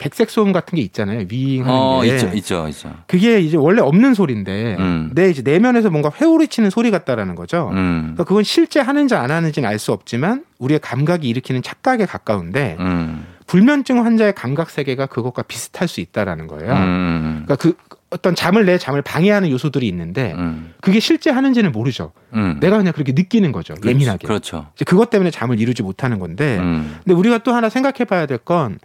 [0.00, 1.26] 백색 소음 같은 게 있잖아요.
[1.28, 2.14] 위잉하는 어, 게.
[2.14, 2.94] 있죠, 있죠, 있죠.
[3.06, 5.10] 그게 이제 원래 없는 소리인데 음.
[5.14, 7.68] 내 이제 내면에서 뭔가 회오리 치는 소리 같다라는 거죠.
[7.74, 12.76] 음, 그러니까 그건 실제 하는지 안 하는지는 알 수 없지만 우리의 감각이 일으키는 착각에 가까운데
[12.80, 16.72] 음, 불면증 환자의 감각 세계가 그것과 비슷할 수 있다라는 거예요.
[16.72, 17.74] 음, 그러니까 그
[18.10, 22.12] 어떤 잠을 내 잠을 방해하는 요소들이 있는데 음, 그게 실제 하는지는 모르죠.
[22.34, 22.56] 음.
[22.60, 23.74] 내가 그냥 그렇게 느끼는 거죠.
[23.74, 24.26] 그렇죠, 예민하게.
[24.26, 24.66] 그렇죠.
[24.86, 28.78] 그것 때문에 잠을 이루지 못하는 건데 음, 근데 우리가 또 하나 생각해 봐야 될 건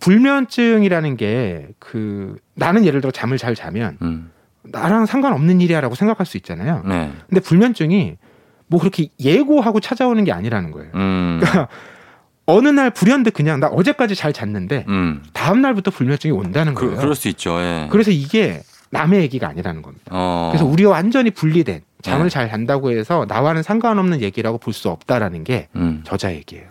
[0.00, 4.30] 불면증이라는 게 그 나는 예를 들어 잠을 잘 자면 음,
[4.62, 6.82] 나랑 상관없는 일이야라고 생각할 수 있잖아요.
[6.86, 8.16] 네, 근데 불면증이
[8.68, 10.90] 뭐 그렇게 예고하고 찾아오는 게 아니라는 거예요.
[10.94, 11.68] 음, 그러니까
[12.46, 15.22] 어느 날 불현듯 그냥 나 어제까지 잘 잤는데 음.
[15.32, 17.00] 다음 날부터 불면증이 온다는 그, 거예요.
[17.00, 17.58] 그럴 수 있죠.
[17.60, 17.88] 예.
[17.90, 20.04] 그래서 이게 남의 얘기가 아니라는 겁니다.
[20.10, 20.50] 어.
[20.52, 22.30] 그래서 우리가 완전히 분리된 잠을 네.
[22.30, 26.02] 잘 잔다고 해서 나와는 상관없는 얘기라고 볼 수 없다라는 게 음.
[26.04, 26.66] 저자 얘기예요.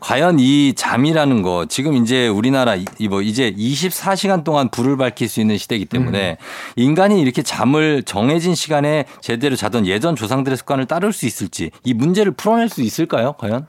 [0.00, 5.40] 과연 이 잠이라는 거 지금 이제 우리나라 이- 뭐 이제 24시간 동안 불을 밝힐 수
[5.40, 6.36] 있는 시대이기 때문에
[6.76, 12.32] 인간이 이렇게 잠을 정해진 시간에 제대로 자던 예전 조상들의 습관을 따를 수 있을지 이 문제를
[12.32, 13.34] 풀어낼 수 있을까요?
[13.38, 13.66] 과연?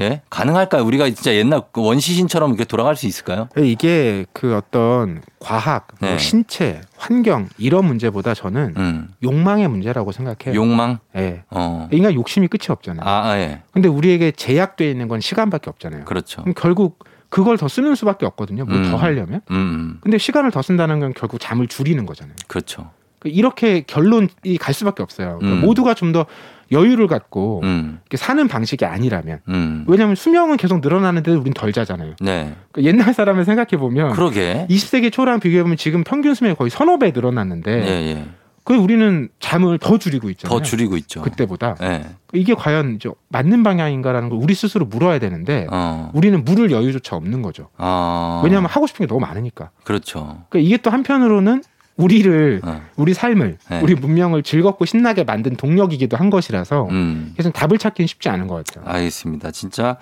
[0.00, 0.22] 예?
[0.30, 0.84] 가능할까요?
[0.84, 3.48] 우리가 진짜 옛날 그 원시신처럼 이렇게 돌아갈 수 있을까요?
[3.56, 6.18] 이게 그 어떤 과학, 뭐 네.
[6.18, 9.08] 신체, 환경 이런 문제보다 저는 음.
[9.22, 10.54] 욕망의 문제라고 생각해요.
[10.60, 10.98] 욕망?
[11.16, 11.44] 예.
[11.50, 11.88] 어.
[11.92, 13.06] 인간 욕심이 끝이 없잖아요.
[13.06, 13.62] 아, 아, 예.
[13.72, 16.04] 근데 우리에게 제약돼 있는 건 시간밖에 없잖아요.
[16.04, 16.42] 그렇죠.
[16.42, 18.64] 그럼 결국 그걸 더 쓰는 수밖에 없거든요.
[18.64, 18.94] 뭘더 음.
[18.94, 19.40] 하려면.
[19.50, 19.98] 음, 음.
[20.00, 22.36] 근데 시간을 더 쓴다는 건 결국 잠을 줄이는 거잖아요.
[22.46, 22.90] 그렇죠.
[23.24, 24.28] 이렇게 결론이
[24.60, 25.38] 갈 수밖에 없어요.
[25.40, 25.66] 그러니까 음.
[25.66, 26.26] 모두가 좀 더
[26.72, 28.00] 여유를 갖고 음.
[28.14, 29.84] 사는 방식이 아니라면 음.
[29.86, 32.14] 왜냐하면 수명은 계속 늘어나는데도 우린 덜 자잖아요.
[32.20, 32.54] 네.
[32.72, 34.66] 그러니까 옛날 사람을 생각해 보면 그러게.
[34.70, 38.24] 20세기 초랑 비교해 보면 지금 평균 수명이 거의 서너 배 늘어났는데 예, 예.
[38.64, 40.58] 그 우리는 잠을 더 줄이고 있잖아요.
[40.58, 41.20] 더 줄이고 있죠.
[41.22, 42.04] 그때보다 예.
[42.32, 46.10] 이게 과연 저 맞는 방향인가라는 걸 우리 스스로 물어야 되는데 어.
[46.14, 47.68] 우리는 물을 여유조차 없는 거죠.
[47.76, 48.40] 아.
[48.42, 49.70] 왜냐하면 하고 싶은 게 너무 많으니까.
[49.84, 50.44] 그렇죠.
[50.48, 51.62] 그러니까 이게 또 한편으로는
[51.96, 52.82] 우리를 어.
[52.96, 53.80] 우리 삶을 네.
[53.80, 57.32] 우리 문명을 즐겁고 신나게 만든 동력이기도 한 것이라서 음.
[57.34, 58.84] 그래서 답을 찾기는 쉽지 않은 것 같아요.
[58.86, 59.52] 알겠습니다.
[59.52, 59.96] 진짜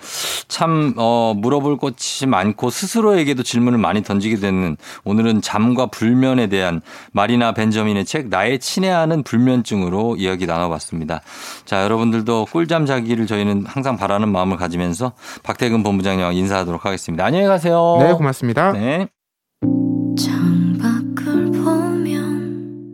[0.47, 7.53] 참 어, 물어볼 것이 많고 스스로에게도 질문을 많이 던지게 되는 오늘은 잠과 불면에 대한 마리나
[7.53, 11.21] 벤저민의 책 나의 친애하는 불면증으로 이야기 나눠봤습니다.
[11.65, 17.23] 자 여러분들도 꿀잠 자기를 저희는 항상 바라는 마음을 가지면서 박태근 본부장님과 인사하도록 하겠습니다.
[17.25, 17.97] 안녕히 가세요.
[17.99, 18.71] 네, 고맙습니다.
[18.71, 19.07] 네.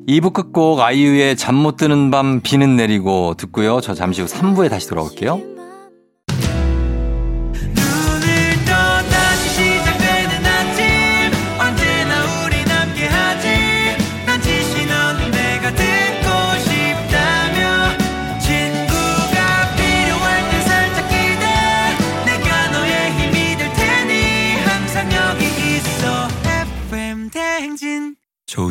[0.09, 3.79] 2부 끝곡 아이유의 잠 못 드는 밤 비는 내리고 듣고요.
[3.79, 5.58] 저 잠시 후 3부에 다시 돌아올게요.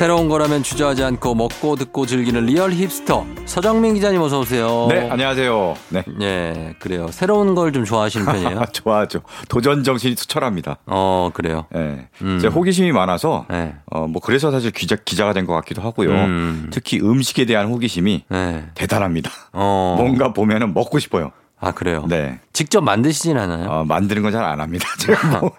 [0.00, 4.86] 새로운 거라면 주저하지 않고 먹고 듣고 즐기는 real hipster 서정민 기자님 어서 오세요.
[4.88, 5.74] 네, 안녕하세요.
[5.90, 6.02] 네.
[6.22, 7.08] 예, 그래요.
[7.10, 8.62] 새로운 걸 좀 좋아하시는 편이에요?
[8.72, 9.20] 좋아하죠.
[9.50, 10.78] 도전 정신이 투철합니다.
[10.86, 11.66] 어, 그래요.
[11.76, 12.08] 예.
[12.22, 12.38] 음.
[12.40, 13.74] 제 호기심이 많아서 네.
[13.90, 16.08] 어, 뭐 그래서 사실 기자 기자가 된 것 같기도 하고요.
[16.12, 16.70] 음.
[16.72, 18.64] 특히 음식에 대한 호기심이 네.
[18.74, 19.30] 대단합니다.
[19.52, 19.96] 어.
[20.00, 21.30] 뭔가 보면은 먹고 싶어요.
[21.62, 22.06] 아, 그래요?
[22.08, 22.38] 네.
[22.54, 23.68] 직접 만드시진 않아요?
[23.68, 24.88] 어, 만드는 건 잘 안 합니다.
[24.98, 25.52] 제가 뭐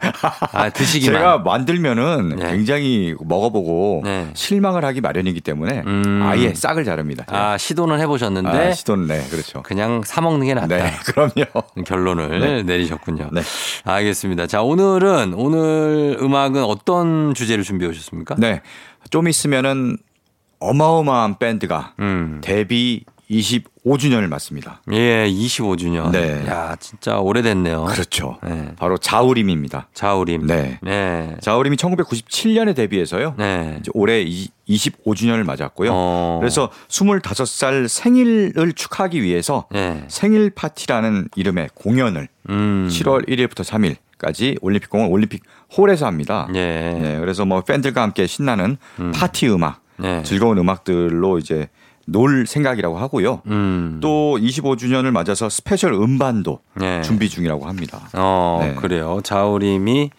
[0.53, 1.15] 아, 드시기만.
[1.15, 2.51] 제가 만들면은 네.
[2.51, 4.29] 굉장히 먹어보고 네.
[4.33, 6.21] 실망을 하기 마련이기 때문에 음.
[6.23, 7.25] 아예 싹을 자릅니다.
[7.27, 9.61] 아, 시도는 해보셨는데 아, 시도는 네, 그렇죠.
[9.61, 10.67] 그냥 사 먹는 게 낫다.
[10.67, 11.45] 네, 그럼요.
[11.85, 12.63] 결론을 네.
[12.63, 13.29] 내리셨군요.
[13.31, 13.41] 네.
[13.83, 14.47] 알겠습니다.
[14.47, 18.35] 자, 오늘은 오늘 음악은 어떤 주제를 준비해 오셨습니까?
[18.39, 18.61] 네.
[19.11, 19.97] 좀 있으면은
[20.59, 22.39] 어마어마한 밴드가 음.
[22.43, 24.81] 데뷔 25주년을 맞습니다.
[24.91, 26.11] 예, 25주년.
[26.11, 26.45] 네.
[26.47, 27.85] 야, 진짜 오래됐네요.
[27.85, 28.37] 그렇죠.
[28.43, 28.73] 네.
[28.77, 29.87] 바로 자우림입니다.
[29.93, 30.45] 자우림.
[30.47, 30.79] 네.
[30.81, 31.35] 네.
[31.41, 33.35] 자우림이 1997년에 데뷔해서요.
[33.37, 33.77] 네.
[33.79, 35.89] 이제 올해 이- 25주년을 맞았고요.
[35.91, 36.37] 어.
[36.39, 40.05] 그래서 25살 생일을 축하하기 위해서 네.
[40.07, 42.87] 생일 파티라는 이름의 공연을 음.
[42.89, 45.41] 7월 1일부터 3일 까지 올림픽공원 올림픽
[45.75, 46.47] 홀에서 합니다.
[46.53, 46.59] 예.
[47.01, 48.77] 네, 그래서 뭐 팬들과 함께 신나는
[49.15, 50.21] 파티 음악, 네.
[50.23, 51.69] 즐거운 음악들로 이제
[52.11, 53.41] 놀 생각이라고 하고요.
[53.47, 53.99] 음.
[54.01, 57.01] 또 25주년을 맞아서 special 음반도 네.
[57.01, 58.09] 준비 중이라고 합니다.
[58.13, 58.75] 어, 네.
[58.75, 59.19] 그래요.
[59.23, 60.09] 자우림이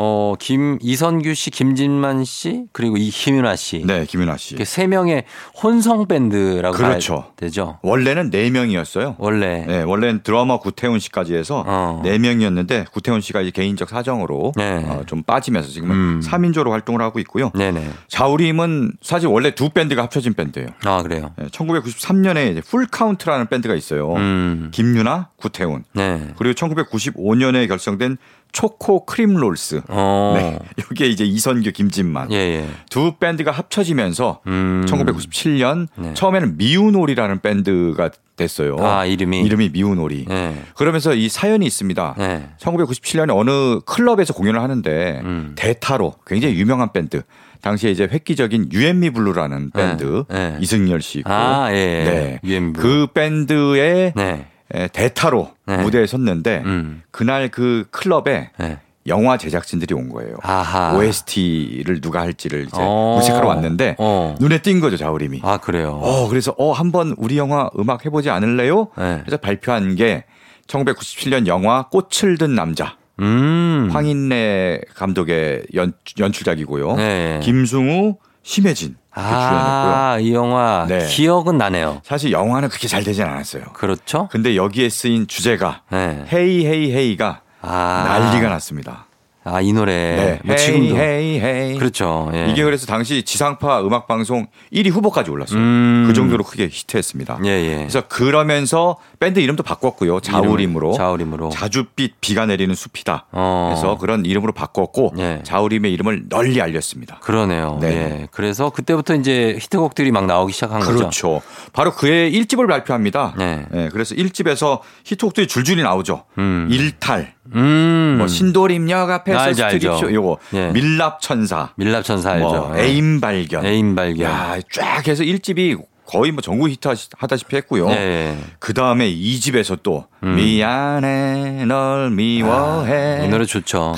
[0.00, 3.82] 어, 김, 이선규 씨, 김진만 씨, 그리고 이희윤아 씨.
[3.84, 4.56] 네, 김윤아 씨.
[4.64, 5.24] 세 명의
[5.60, 7.32] 혼성 밴드라고 그렇죠.
[7.34, 7.80] 되죠.
[7.82, 9.16] 원래는 네 명이었어요.
[9.18, 9.64] 원래.
[9.66, 12.00] 네, 원래는 드러머 구태훈 씨까지 해서 어.
[12.04, 14.84] 네 명이었는데 구태훈 씨가 이제 개인적 사정으로 네.
[14.86, 16.20] 어, 좀 빠지면서 지금은 음.
[16.24, 17.50] 3인조로 활동을 하고 있고요.
[17.56, 17.90] 네네.
[18.06, 20.68] 자우림은 사실 원래 두 밴드가 합쳐진 밴드예요.
[20.84, 21.32] 아, 그래요.
[21.50, 24.14] 1993년에 이제 Full Count라는 밴드가 있어요.
[24.14, 24.68] 음.
[24.72, 25.82] 김윤아, 구태훈.
[25.92, 26.28] 네.
[26.38, 28.16] 그리고 1995년에 결성된
[28.52, 29.82] Choco Cream Rolls.
[29.88, 30.34] 어.
[30.36, 30.58] 네.
[30.90, 32.32] 여기에 이제 이선규, 김진만.
[32.32, 32.68] 예, 예.
[32.90, 34.84] 두 밴드가 합쳐지면서 음.
[34.88, 36.14] 1997년 네.
[36.14, 38.76] 처음에는 미운 오리라는 밴드가 됐어요.
[38.78, 39.42] 아, 이름이.
[39.42, 40.24] 이름이 미운 오리.
[40.26, 40.62] 네.
[40.76, 42.14] 그러면서 이 사연이 있습니다.
[42.18, 42.48] 네.
[42.58, 45.52] 1997년에 어느 클럽에서 공연을 하는데 음.
[45.56, 47.22] 대타로 굉장히 유명한 밴드.
[47.60, 49.82] 당시에 이제 획기적인 U&Me Blue라는 네.
[49.82, 50.56] 밴드 네.
[50.60, 52.38] 이승열 씨 있고 아, 예.
[52.42, 52.72] 네.
[52.76, 54.22] 그 밴드의 네.
[54.22, 54.46] 에,
[54.92, 55.78] 대타로 네.
[55.78, 57.02] 무대에 섰는데 음.
[57.10, 58.78] 그날 그 클럽에 네.
[59.06, 60.36] 영화 제작진들이 온 거예요.
[60.42, 60.94] 아하.
[60.96, 63.14] OST를 누가 할지를 이제 어.
[63.16, 64.34] 모색하러 왔는데 어.
[64.38, 65.40] 눈에 띈 거죠 자우림이.
[65.42, 65.98] 아, 그래요.
[66.02, 68.88] 어 그래서 어 한번 우리 영화 음악 해보지 않을래요?
[68.98, 69.20] 네.
[69.24, 70.24] 그래서 발표한 게
[70.66, 73.88] 1997년 영화 꽃을 든 남자 음.
[73.90, 76.96] 황인뢰 감독의 연, 연출작이고요.
[76.96, 77.40] 네.
[77.42, 81.06] 김승우, 심혜진 아, 이 영화 네.
[81.06, 82.00] 기억은 나네요.
[82.04, 83.64] 사실 영화는 그렇게 잘 되진 않았어요.
[83.72, 84.28] 그렇죠?
[84.30, 86.24] 근데 여기에 쓰인 주제가 네.
[86.32, 88.04] Hey Hey Hey가 아.
[88.06, 89.07] 난리가 났습니다.
[89.54, 89.92] 아, 이 노래.
[89.94, 90.40] 네.
[90.44, 90.96] 뭐 지금도.
[90.96, 91.78] Hey Hey.
[91.78, 92.30] 그렇죠.
[92.34, 92.48] 예.
[92.50, 95.58] 이게 그래서 당시 지상파 음악 방송 1위 후보까지 올랐어요.
[95.58, 96.04] 음.
[96.06, 97.40] 그 정도로 크게 히트했습니다.
[97.44, 97.76] 예, 예.
[97.78, 100.20] 그래서 그러면서 밴드 이름도 바꿨고요.
[100.20, 100.92] 자우림으로.
[100.92, 101.50] 자우림으로.
[101.50, 103.26] 자줏빛 비가 내리는 숲이다.
[103.32, 103.72] 어.
[103.74, 105.40] 그래서 그런 이름으로 바꿨고 예.
[105.44, 107.18] 자우림의 이름을 널리 알렸습니다.
[107.20, 107.78] 그러네요.
[107.80, 107.88] 네.
[107.88, 108.28] 예.
[108.30, 110.98] 그래서 그때부터 이제 히트곡들이 막 나오기 시작한 거죠.
[110.98, 111.42] 그렇죠.
[111.72, 113.34] 바로 그의 1집을 발표합니다.
[113.38, 113.64] 네.
[113.74, 116.24] 예, 그래서 1집에서 히트곡들이 줄줄이 나오죠.
[116.38, 116.68] 음.
[116.70, 118.16] 일탈, 음.
[118.18, 119.52] 뭐 신도림역 앞에서.
[119.54, 120.70] 스트립쇼 요거, 예.
[120.72, 122.48] 밀랍천사, 밀랍천사 알죠.
[122.48, 122.82] 뭐 예.
[122.84, 123.64] 애인 발견.
[123.64, 124.30] 애인 발견.
[124.30, 127.90] 야, 쫙 해서 1집이 거의 뭐 전국 히트 하다시피 했고요.
[127.90, 128.38] 예, 예.
[128.58, 130.36] 그 다음에 2집에서 또 음.
[130.36, 133.94] 미안해 널 미워해 이 노래 좋죠.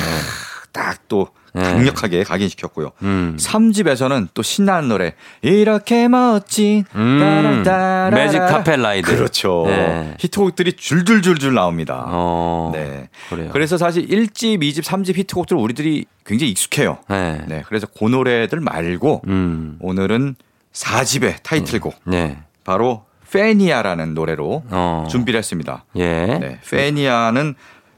[0.72, 1.39] 딱또 예.
[1.54, 2.92] 강력하게 각인시켰고요.
[3.02, 3.36] 음.
[3.38, 7.18] 3집에서는 또 신나는 노래 이렇게 멋진 음.
[7.20, 8.16] 따라따라라.
[8.16, 9.16] Magic Carpet Ride.
[9.16, 9.64] 그렇죠.
[9.66, 10.14] 네.
[10.18, 12.04] 히트곡들이 줄줄줄줄 나옵니다.
[12.06, 12.70] 어.
[12.74, 13.08] 네.
[13.28, 13.50] 그래요.
[13.52, 16.98] 그래서 사실 1집, 2집, 3집 히트곡들 우리들이 굉장히 익숙해요.
[17.08, 17.40] 네.
[17.46, 17.62] 네.
[17.66, 19.76] 그래서 그 노래들 말고 음.
[19.80, 20.36] 오늘은
[20.72, 22.38] 4집의 타이틀곡 네.
[22.64, 25.06] 바로 팬이야라는 노래로 어.
[25.08, 25.84] 준비를 했습니다.
[25.96, 26.38] 예.
[26.38, 26.60] 네.
[26.68, 27.54] 팬이야는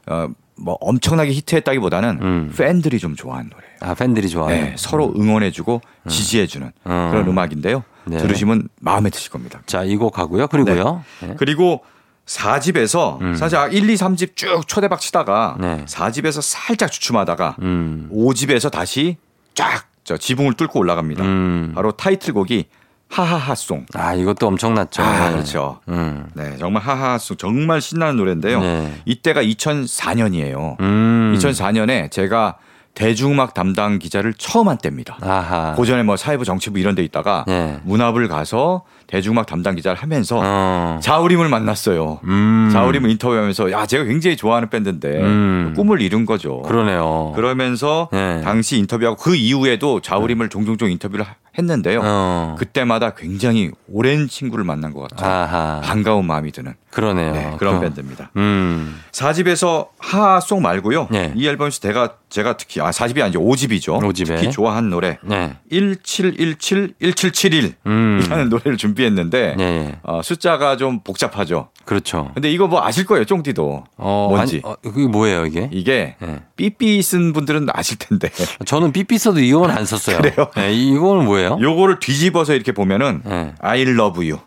[0.07, 2.53] 어, 뭐 엄청나게 히트했다기보다는 음.
[2.57, 3.73] 팬들이 좀 좋아하는 노래예요.
[3.81, 4.49] 아, 팬들이 좋아요.
[4.49, 7.09] 네, 서로 응원해주고 지지해주는 어.
[7.11, 7.83] 그런 음악인데요.
[8.05, 8.17] 네.
[8.17, 9.61] 들으시면 마음에 드실 겁니다.
[9.65, 10.47] 자, 이 곡 하고요.
[10.47, 11.03] 그리고요.
[11.21, 11.35] 네.
[11.37, 11.83] 그리고
[12.25, 13.35] 4집에서 음.
[13.35, 15.83] 사실 1, 2, 3집 쭉 초대박 치다가 네.
[15.85, 18.09] 4집에서 살짝 주춤하다가 음.
[18.13, 19.17] 5집에서 다시
[19.53, 21.23] 쫙 저 지붕을 뚫고 올라갑니다.
[21.23, 21.71] 음.
[21.73, 22.65] 바로 타이틀곡이
[23.13, 23.85] 하하하송.
[23.93, 25.03] 아, 이것도 엄청났죠.
[25.03, 25.33] 아, 네.
[25.33, 25.79] 그렇죠.
[25.87, 26.25] 음.
[26.33, 28.59] 네, 정말 하하송 정말 신나는 노래인데요.
[28.59, 29.01] 네.
[29.05, 30.79] 이때가 2004년이에요.
[30.79, 31.35] 음.
[31.37, 32.57] 2004년에 제가
[32.95, 35.17] 대중음악 담당 기자를 처음 한 때입니다.
[35.21, 35.73] 아하.
[35.75, 37.79] 고전에 뭐 사회부 정치부 이런 데 있다가 네.
[37.83, 40.99] 문화부를 가서 대중음악 담당 기자를 하면서 어.
[41.01, 42.19] 자우림을 만났어요.
[42.23, 42.69] 음.
[42.71, 45.73] 자우림을 인터뷰하면서 야 제가 굉장히 좋아하는 밴드인데 음.
[45.75, 46.61] 꿈을 이룬 거죠.
[46.63, 47.33] 그러네요.
[47.35, 48.41] 그러면서 네.
[48.41, 52.01] 당시 인터뷰하고 그 이후에도 자우림을 종종종 인터뷰를 하- 했는데요.
[52.03, 52.55] 어.
[52.57, 55.31] 그때마다 굉장히 오랜 친구를 만난 것 같아요.
[55.31, 55.81] 아하.
[55.81, 57.31] 반가운 마음이 드는 그러네요.
[57.33, 58.31] 네, 그런 그- 밴드입니다.
[58.37, 58.99] 음.
[59.11, 61.09] 4집에서 하하송 말고요.
[61.11, 61.31] 네.
[61.35, 63.39] 이 앨범에서 제가 제가 특히 아 4집이 아니죠.
[63.39, 64.03] 5집이죠.
[64.03, 64.35] 오집에.
[64.35, 65.55] 특히 좋아한 노래 네.
[65.69, 68.21] 1717 1771 음.
[68.25, 69.95] 이라는 노래를 준비 했는데 예, 예.
[70.03, 71.69] 어, 숫자가 좀 복잡하죠.
[71.85, 72.29] 그렇죠.
[72.35, 73.83] 근데 이거 뭐 아실 거예요, 쫑디도.
[73.97, 74.61] 어, 뭔지.
[74.63, 75.69] 아니, 어, 그게 뭐예요, 이게?
[75.71, 76.41] 이게 예.
[76.55, 78.29] 삐삐 쓴 분들은 아실 텐데.
[78.65, 80.17] 저는 삐삐 써도 이건 안 썼어요.
[80.21, 80.51] 그래요?
[80.59, 81.57] 예, 이거는 뭐예요?
[81.59, 83.53] 요거를 뒤집어서 이렇게 보면은 예.
[83.59, 84.39] I love you.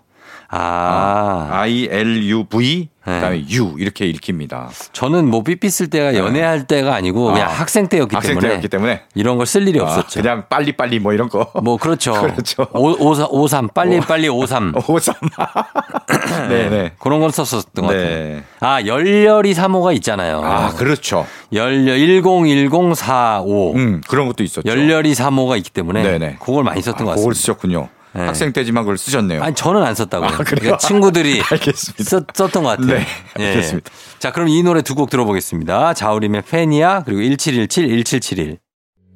[0.49, 3.15] 아, I L U V 네.
[3.15, 4.69] 그다음에 U 이렇게 읽힙니다.
[4.93, 8.69] 저는 뭐 삐삐 쓸 때가 연애할 때가 아니고 그냥 아, 학생 때였기 학생 때문에 때였기
[8.69, 10.21] 때문에 이런 걸 쓸 일이 아, 없었죠.
[10.23, 11.49] 그냥 빨리 빨리 뭐 이런 거.
[11.63, 12.13] 뭐 그렇죠.
[12.21, 12.67] 그렇죠.
[12.73, 15.15] 오, 오사, 오삼 빨리 빨리 오삼 오삼.
[16.49, 16.93] 네, 네.
[16.99, 18.05] 그런 건 썼었던 것 같아요.
[18.05, 18.43] 네.
[18.61, 20.41] 아 열렬히 3호가 있잖아요.
[20.45, 21.27] 아, 그렇죠.
[21.53, 24.69] 열렬 101045 음, 그런 것도 있었죠.
[24.69, 26.37] 열렬히 사모가 있기 때문에 네네.
[26.41, 27.41] 그걸 많이 썼던 것 아, 그걸 같습니다.
[27.41, 27.89] 쓰셨군요.
[28.17, 28.25] 네.
[28.27, 29.43] 학생 때지만 그걸 쓰셨네요.
[29.43, 30.29] 아니 저는 안 썼다고요.
[30.29, 30.37] 아?
[30.39, 31.41] 그러니까 친구들이.
[32.03, 32.99] 썼, 썼던 것 같아요.
[32.99, 33.91] 네, 알겠습니다.
[34.19, 35.93] 자, 그럼 이 노래 두 곡 들어보겠습니다.
[35.95, 38.59] 자우림의 팬이야 그리고 1717 1771.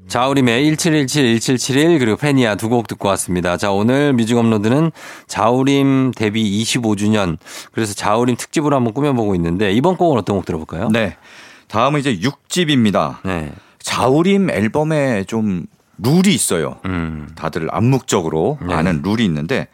[0.08, 3.56] 자우림의 1717 1771 그리고 팬이야 두 곡 듣고 왔습니다.
[3.56, 4.90] 자, 오늘 Music Upload는
[5.28, 7.38] 자우림 데뷔 25주년
[7.72, 10.88] 그래서 자우림 특집으로 한번 꾸며보고 있는데 이번 곡은 어떤 곡 들어볼까요?
[10.92, 11.16] 네.
[11.68, 13.18] 다음은 이제 6집입니다.
[13.24, 13.52] 네.
[13.78, 15.64] 자우림 앨범에 좀
[16.02, 16.78] 룰이 있어요.
[16.86, 17.28] 음.
[17.34, 18.74] 다들 암묵적으로 네.
[18.74, 19.68] 아는 룰이 있는데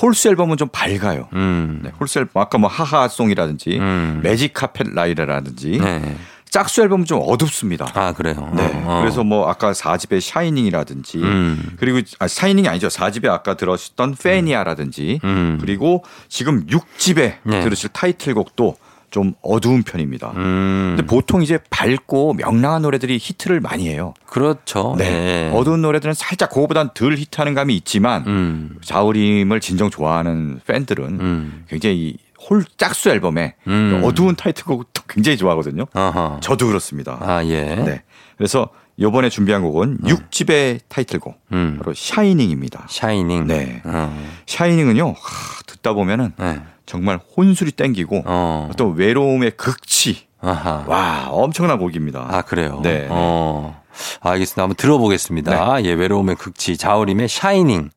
[0.00, 1.28] 홀수 앨범은 좀 밝아요.
[1.32, 1.80] 음.
[1.82, 4.20] 네, 홀수 앨범 아까 뭐 하하송이라든지 음.
[4.22, 6.16] 매직 카펫 라이라든지 네.
[6.50, 7.86] 짝수 앨범은 좀 어둡습니다.
[7.94, 8.50] 아, 그래요.
[8.54, 8.64] 네.
[8.84, 9.00] 어, 어.
[9.00, 11.76] 그래서 뭐 아까 4집의 Shining이라든지 음.
[11.76, 12.88] 그리고 아, Shining이 아니죠.
[12.88, 15.58] 4집에 아까 들으셨던 팬이야라든지 음.
[15.60, 17.62] 그리고 지금 6집에 네.
[17.62, 18.76] 들으실 타이틀곡도
[19.10, 20.32] 좀 어두운 편입니다.
[20.36, 20.94] 음.
[20.96, 24.14] 근데 보통 이제 밝고 명랑한 노래들이 히트를 많이 해요.
[24.26, 24.94] 그렇죠.
[24.98, 25.50] 네.
[25.54, 28.76] 어두운 노래들은 살짝 그거보단 덜 히트하는 감이 있지만 음.
[28.82, 31.64] 자우림을 진정 좋아하는 팬들은 음.
[31.68, 32.16] 굉장히
[32.48, 34.00] 홀 짝수 앨범에 음.
[34.04, 35.86] 어두운 타이틀곡도 굉장히 좋아하거든요.
[35.92, 36.38] 어허.
[36.40, 37.18] 저도 그렇습니다.
[37.20, 37.62] 아, 예.
[37.74, 38.02] 네.
[38.36, 41.76] 그래서 요번에 준비한 곡은 육 6집의 타이틀곡 음.
[41.78, 42.86] 바로 Shining입니다.
[42.88, 43.46] Shining.
[43.46, 43.82] 네.
[43.84, 44.14] 어.
[44.46, 46.60] Shining은요 하, 듣다 보면은 네.
[46.90, 48.68] 정말 혼술이 땡기고 어.
[48.72, 50.84] 어떤 외로움의 극치 아하.
[50.88, 52.26] 와 엄청난 곡입니다.
[52.28, 52.80] 아, 그래요?
[52.82, 53.06] 네.
[53.08, 53.80] 어.
[54.20, 54.62] 알겠습니다.
[54.62, 55.84] 한번 들어보겠습니다.
[55.84, 57.90] 예, 외로움의 극치, 자우림의 Shining.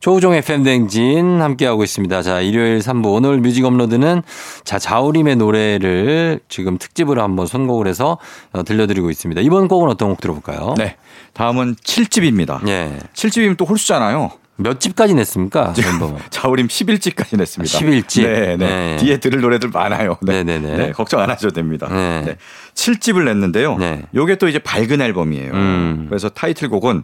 [0.00, 2.22] 조우종의 FM 대행진 함께하고 있습니다.
[2.22, 4.22] 자, 일요일 3부 오늘 뮤직 업로드는
[4.64, 8.18] 자, 자우림의 노래를 지금 특집으로 한번 선곡을 해서
[8.52, 9.40] 어, 들려드리고 있습니다.
[9.40, 10.74] 이번 곡은 어떤 곡 들어볼까요?
[10.76, 10.96] 네.
[11.32, 12.68] 다음은 7집입니다.
[12.68, 12.98] 예.
[13.14, 14.41] 7집이면 또 홀수잖아요.
[14.56, 15.74] 몇 집까지 냈습니까?
[16.30, 17.78] 자우림 11집까지 냈습니다.
[17.78, 18.22] 11집?
[18.22, 18.56] 네, 네.
[18.56, 18.96] 네.
[18.96, 20.18] 뒤에 들을 노래들 많아요.
[20.22, 20.44] 네.
[20.44, 20.76] 네네네.
[20.76, 21.88] 네, 걱정 안 하셔도 됩니다.
[21.90, 22.22] 네.
[22.24, 22.36] 네.
[22.74, 23.78] 7집을 냈는데요.
[23.78, 24.02] 네.
[24.14, 25.52] 요게 또 이제 밝은 앨범이에요.
[25.52, 26.06] 음.
[26.08, 27.02] 그래서 타이틀곡은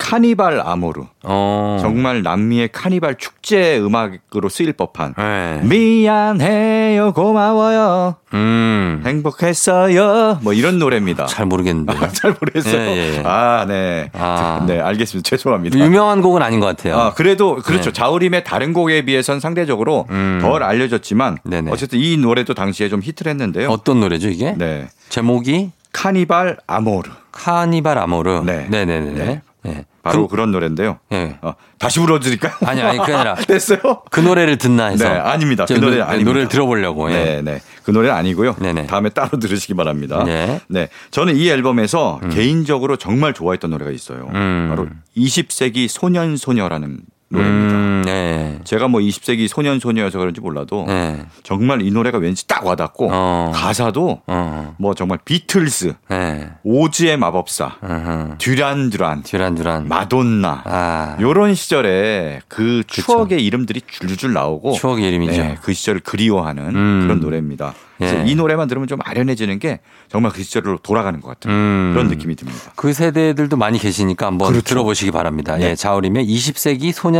[0.00, 1.02] 카니발 아모르.
[1.24, 1.76] 어.
[1.80, 5.60] 정말 남미의 카니발 축제 음악으로 쓰일 법한 네.
[5.62, 9.02] 미안해요 고마워요 음.
[9.04, 11.26] 행복했어요 뭐 이런 노래입니다.
[11.26, 11.92] 잘 모르겠는데.
[12.14, 12.80] 잘 모르겠어요.
[12.80, 13.22] 예, 예, 예.
[13.26, 14.10] 아, 네.
[14.14, 14.64] 아.
[14.66, 15.28] 네, 알겠습니다.
[15.28, 15.78] 죄송합니다.
[15.78, 16.96] 유명한 곡은 아닌 것 같아요.
[16.96, 17.90] 아, 그래도 그렇죠.
[17.90, 17.92] 네.
[17.92, 20.38] 자우림의 다른 곡에 비해선 상대적으로 음.
[20.40, 21.70] 덜 알려졌지만 네네.
[21.70, 23.68] 어쨌든 이 노래도 당시에 좀 히트를 했는데요.
[23.68, 24.54] 어떤 노래죠, 이게?
[24.56, 24.88] 네.
[25.10, 27.10] 제목이 Carnival Amour.
[27.32, 28.42] Carnival Amour.
[28.46, 28.66] 네.
[28.70, 29.10] 네네네.
[29.12, 29.42] 네.
[29.62, 29.84] 네.
[30.02, 30.98] 바로 그, 그, 런 노래인데요.
[31.12, 31.36] 예.
[31.42, 32.52] 어, 다시 불러드릴까요?
[32.66, 33.78] 아니, 아니, 그게 아니라 됐어요?
[34.10, 35.08] 그 노래를 듣나 해서.
[35.08, 35.66] 네, 아닙니다.
[35.66, 36.28] 그저 노래 노- 아닙니다.
[36.30, 37.10] 노래를 들어보려고.
[37.12, 37.24] 예.
[37.24, 37.60] 네, 네.
[37.82, 38.56] 그 노래는 아니고요.
[38.60, 38.86] 네네.
[38.86, 40.22] 다음에 따로 들으시기 바랍니다.
[40.24, 40.60] 네.
[40.68, 40.88] 네.
[41.10, 44.30] 저는 이 앨범에서 개인적으로 정말 좋아했던 노래가 있어요.
[44.32, 44.66] 음.
[44.70, 47.00] 바로 20세기 소년 소녀라는
[47.30, 47.74] 노래입니다.
[47.74, 48.58] 음, 네.
[48.64, 51.24] 제가 뭐 20세기 소년 소녀여서 그런지 몰라도 네.
[51.44, 53.52] 정말 이 노래가 왠지 딱 와닿고 어.
[53.54, 54.74] 가사도 어.
[54.78, 56.50] 뭐 정말 비틀스, 네.
[56.64, 58.34] 오즈의 마법사, 어허.
[58.38, 59.88] 듀란 듀란, 듀란 듀란.
[59.88, 61.16] 마돈나 아.
[61.20, 65.40] 요런 시절에 그 추억의 이름들이 줄줄 나오고 추억의 이름이죠.
[65.40, 67.00] 네, 그 시절을 그리워하는 음.
[67.04, 67.74] 그런 노래입니다.
[68.02, 68.24] 예.
[68.26, 71.90] 이 노래만 들으면 좀 아련해지는 게 정말 그 시절로 돌아가는 것 같은 음.
[71.92, 72.72] 그런 느낌이 듭니다.
[72.74, 74.64] 그 세대들도 많이 계시니까 한번 그렇죠.
[74.64, 75.56] 들어보시기 바랍니다.
[75.56, 75.70] 네.
[75.70, 77.19] 예, 자우림의 20세기 소년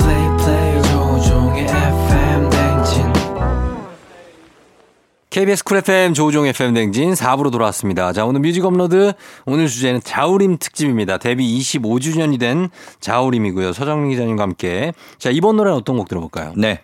[5.41, 8.13] KBS Cool FM 조우종 FM 대행진 4부로 돌아왔습니다.
[8.13, 9.13] 자, 오늘 뮤직 업로드
[9.47, 11.17] 오늘 주제는 자우림 특집입니다.
[11.17, 13.73] 데뷔 25주년이 된 자우림이고요.
[13.73, 14.93] 서정민 기자님과 함께.
[15.17, 16.53] 자, 이번 노래는 어떤 곡 들어볼까요?
[16.57, 16.81] 네.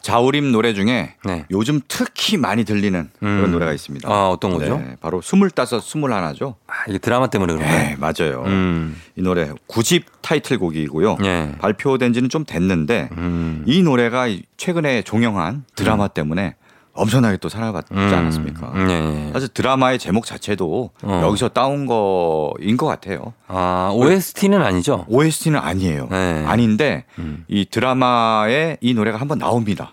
[0.00, 1.44] 자우림 노래 중에 네.
[1.52, 3.52] 요즘 특히 많이 들리는 그런 음.
[3.52, 4.08] 노래가 있습니다.
[4.12, 4.78] 아, 어떤 거죠?
[4.78, 6.56] 네, 바로 스물다섯, 스물하나죠.
[6.66, 7.78] 아, 이게 드라마 때문에 그런가요?
[7.78, 8.42] 네, 맞아요.
[8.46, 9.00] 음.
[9.14, 11.18] 이 노래 9집 타이틀곡이고요.
[11.22, 11.52] 예.
[11.60, 13.62] 발표된 지는 좀 됐는데 음.
[13.64, 16.56] 이 노래가 최근에 종영한 드라마 때문에
[16.96, 17.98] 엄청나게 또 받지 음.
[18.18, 18.72] 않았습니까?
[18.74, 19.32] 음, 예, 예.
[19.32, 21.20] 사실 드라마의 제목 자체도 어.
[21.24, 23.32] 여기서 따온 거인 것 같아요.
[23.48, 25.04] 아, OST는 아니죠?
[25.08, 26.08] OST는 아니에요.
[26.10, 26.44] 네.
[26.46, 27.44] 아닌데 음.
[27.48, 29.92] 이 드라마에 이 노래가 한번 나옵니다.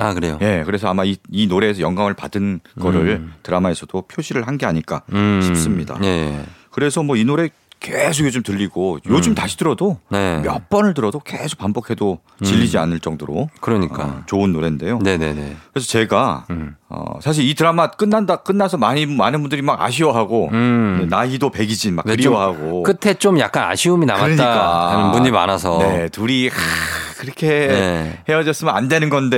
[0.00, 0.38] 아, 그래요?
[0.42, 3.32] 예, 그래서 아마 이, 이 노래에서 영감을 받은 거를 음.
[3.42, 5.40] 드라마에서도 표시를 한 게 아닐까 음.
[5.42, 5.96] 싶습니다.
[6.02, 6.44] 예, 예.
[6.70, 7.48] 그래서 뭐 이 노래
[7.80, 9.34] 계속 요즘 들리고 요즘 음.
[9.34, 10.40] 다시 들어도 네.
[10.42, 14.04] 몇 번을 들어도 계속 반복해도 질리지 않을 정도로 그러니까.
[14.04, 14.98] 어, 좋은 노래인데요.
[15.00, 15.56] 네네네.
[15.72, 16.76] 그래서 제가 음.
[16.88, 20.98] 어, 사실 이 드라마 끝난다 끝나서 많이 많은 분들이 막 아쉬워하고 음.
[21.00, 24.90] 네, 나이도 백이진 막 네, 좀 그리워하고 끝에 좀 약간 아쉬움이 남았다 그러니까.
[24.92, 25.78] 하는 분이 많아서.
[25.78, 26.54] 네, 둘이 하,
[27.18, 28.18] 그렇게 네.
[28.28, 29.36] 헤어졌으면 안 되는 건데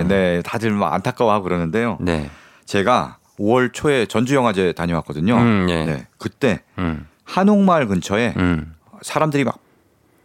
[0.00, 0.08] 음.
[0.08, 1.98] 네, 다들 막 안타까워하고 그러는데요.
[2.00, 2.30] 네.
[2.64, 5.36] 제가 5월 초에 전주 영화제 다녀왔거든요.
[5.36, 5.84] 음, 예.
[5.84, 7.06] 네, 그때 음.
[7.24, 8.74] 한옥마을 근처에 음.
[9.02, 9.58] 사람들이 막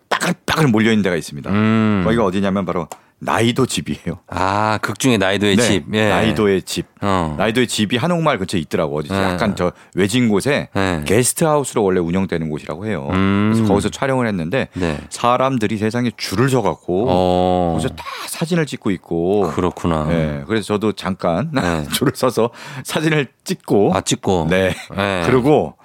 [0.09, 1.49] 빠글빠글 몰려 있는 데가 있습니다.
[1.49, 2.01] 음.
[2.03, 2.87] 거기가 어디냐면 바로
[3.21, 4.19] 나이도 집이에요.
[4.27, 5.85] 아, 극 중에 나이도의 네, 집.
[5.93, 6.07] 예.
[6.07, 6.85] 나이도의 집.
[7.01, 7.35] 어.
[7.37, 8.97] 나이도의 집이 한옥마을 근처에 있더라고.
[8.97, 9.21] 어디 네.
[9.21, 11.01] 약간 저 외진 곳에 네.
[11.05, 13.09] 게스트하우스로 원래 운영되는 곳이라고 해요.
[13.11, 13.51] 음.
[13.53, 14.97] 그래서 거기서 촬영을 했는데 네.
[15.09, 17.71] 사람들이 세상에 줄을 서갖고 어.
[17.73, 19.51] 거기서 다 사진을 찍고 있고.
[19.53, 20.05] 그렇구나.
[20.05, 21.83] 네, 그래서 저도 잠깐 네.
[21.91, 22.51] 줄을 서서
[22.85, 23.95] 사진을 찍고.
[23.95, 24.47] 아, 찍고.
[24.49, 24.73] 네.
[24.95, 25.23] 네.
[25.25, 25.75] 그리고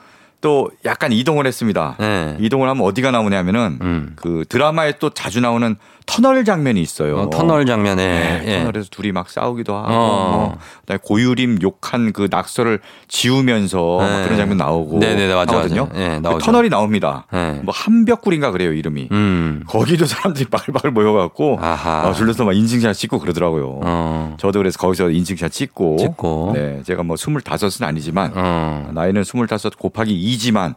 [0.45, 1.97] 또 약간 이동을 했습니다.
[1.99, 2.37] 네.
[2.39, 4.13] 이동을 하면 어디가 나오냐면은 음.
[4.15, 5.75] 그 드라마에 또 자주 나오는
[6.07, 7.17] 터널 장면이 있어요.
[7.19, 8.07] 어, 터널 장면에.
[8.07, 8.59] 네, 예.
[8.59, 10.59] 터널에서 둘이 막 싸우기도 하고, 어.
[10.87, 14.25] 뭐 고유림 욕한 그 낙서를 지우면서 막 네.
[14.25, 15.87] 그런 장면 나오고 네네네, 맞아, 하거든요.
[15.87, 16.01] 맞아.
[16.01, 16.39] 예, 그.
[16.39, 17.27] 터널이 나옵니다.
[17.33, 17.61] 네.
[17.63, 19.09] 뭐 한벽굴인가 그래요 이름이.
[19.13, 19.65] 음.
[19.67, 22.09] 거기도 사람들이 바글바글 모여갖고 아하.
[22.09, 23.81] 어, 줄여서 막 인증샷 찍고 그러더라고요.
[23.83, 24.37] 어.
[24.39, 26.53] 저도 그래서 거기서 인증샷 찍고, 찍고.
[26.55, 28.91] 네, 제가 뭐 스물다섯은 아니지만 어.
[28.93, 30.75] 나이는 스물다섯 곱하기 2지만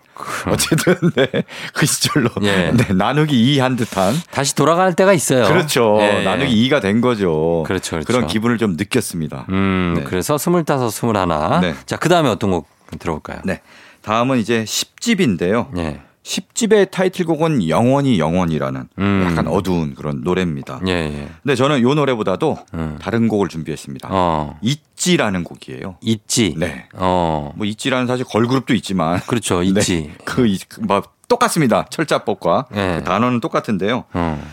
[0.50, 1.28] 어쨌든 네,
[1.74, 2.72] 그 시절로 예.
[2.72, 5.46] 네, 나누기 2 한 듯한 다시 돌아갈 때가 있어요.
[5.46, 5.98] 그렇죠.
[6.02, 6.24] 예.
[6.24, 7.64] 나누기 2가 된 거죠.
[7.68, 8.14] 그렇죠, 그렇죠.
[8.14, 9.46] 런 기분을 좀 느꼈습니다.
[9.50, 10.04] 음, 네.
[10.04, 11.60] 그래서 스물다섯, 스물하나.
[11.60, 11.76] 네.
[11.86, 12.68] 자, 그 다음에 어떤 곡
[13.00, 13.42] 들어볼까요?
[13.44, 13.62] 네.
[14.04, 15.78] 다음은 이제 10집인데요.
[15.78, 16.00] 예.
[16.24, 19.28] 10집의 타이틀곡은 영원히 영원이라는 음.
[19.30, 20.82] 약간 어두운 그런 노래입니다.
[20.86, 21.28] 예, 예.
[21.42, 22.98] 근데 저는 이 노래보다도 음.
[23.02, 24.10] 다른 곡을 준비했습니다.
[24.12, 24.58] 어.
[24.62, 25.96] 있지라는 곡이에요.
[26.02, 26.54] 있지.
[26.58, 26.86] 네.
[26.96, 27.54] 어.
[27.56, 29.64] 뭐 있지라는 사실 걸그룹도 있지만 그렇죠.
[29.64, 30.04] 있지.
[30.12, 30.16] 네.
[30.26, 31.86] 그, 이- 그, 뭐 똑같습니다.
[31.90, 32.96] 철자법과 네.
[32.98, 34.04] 그 단어는 똑같은데요.
[34.12, 34.48] 어.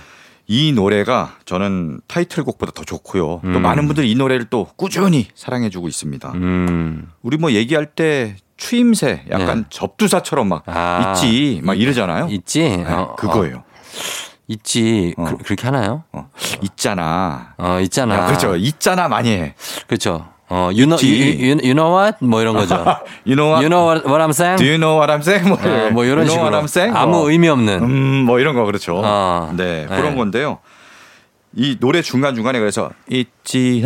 [0.47, 3.41] 이 노래가 저는 타이틀곡보다 더 좋고요.
[3.43, 3.63] 또 음.
[3.63, 6.33] 많은 분들이 이 노래를 또 꾸준히 사랑해주고 있습니다.
[6.35, 7.11] 음.
[7.23, 9.65] 우리 뭐 얘기할 때 추임새 약간 네.
[9.71, 11.15] 접두사처럼 막 아.
[11.15, 12.29] 있지 막 이러잖아요.
[12.31, 12.61] 있지.
[12.63, 13.57] 네, 어, 그거예요.
[13.57, 13.65] 어.
[14.49, 15.15] 있지.
[15.17, 15.25] 어.
[15.25, 16.05] 그, 그렇게 하나요?
[16.13, 16.29] 어,
[16.63, 17.55] 있잖아.
[17.57, 18.19] 어, 있잖아.
[18.19, 18.57] 야, 그렇죠.
[18.57, 19.55] 있잖아 많이 해.
[19.87, 20.34] 그렇죠.
[20.49, 21.41] 어, you know, 있지.
[21.41, 22.17] you, you, know what?
[22.25, 22.77] 뭐 이런 거죠.
[23.27, 23.63] You know what?
[23.65, 24.59] You know what, what I'm saying?
[24.59, 25.49] Do you know what I'm saying?
[25.49, 26.45] 뭐, 어, 뭐 이런 you know 식으로.
[26.45, 26.97] what I'm saying?
[26.97, 27.31] 아무 뭐.
[27.31, 27.83] 의미 없는.
[27.83, 29.01] 음, 뭐 이런 거 그렇죠.
[29.03, 29.53] 어.
[29.57, 29.97] 네, 네.
[29.97, 30.59] 그런 건데요.
[31.57, 33.81] 이 노래 중간 중간에 그래서 있지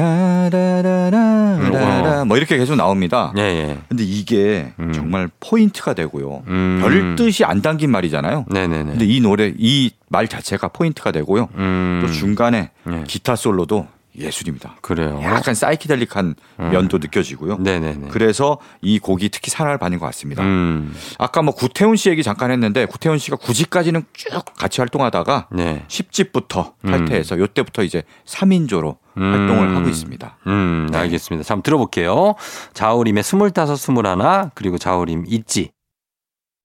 [0.83, 3.33] 라라라라라 뭐 이렇게 계속 나옵니다.
[3.37, 3.79] 예, 예.
[3.89, 4.93] 근데 이게 음.
[4.95, 6.45] 정말 포인트가 되고요.
[6.47, 6.79] 음.
[6.81, 8.47] 별 뜻이 안 담긴 말이잖아요.
[8.49, 8.91] 네네네.
[8.93, 11.49] 근데 이 노래 이 말 자체가 포인트가 되고요.
[11.57, 12.01] 음.
[12.03, 13.05] 또 중간에 네.
[13.07, 13.87] 기타 솔로도
[14.21, 14.77] 예술입니다.
[14.81, 15.21] 그래요.
[15.23, 17.55] 약간 사이키델릭한 면도 느껴지고요.
[17.55, 17.62] 음.
[17.62, 18.09] 네네네.
[18.11, 20.43] 그래서 이 곡이 특히 사랑을 받는 것 같습니다.
[20.43, 20.95] 음.
[21.19, 25.85] 아까 뭐 구태훈 씨 얘기 잠깐 했는데 구태훈 씨가 9집까지는 쭉 같이 활동하다가 네.
[25.89, 26.91] 10집부터 음.
[26.91, 30.37] 탈퇴해서 요때부터 이제 3인조로 활동을 하고 있습니다.
[30.47, 31.45] 음, 알겠습니다.
[31.45, 32.35] 자, 한번 들어볼게요.
[32.75, 35.71] 자우림의 스물다섯, 스물하나, 그리고 자우림 있지.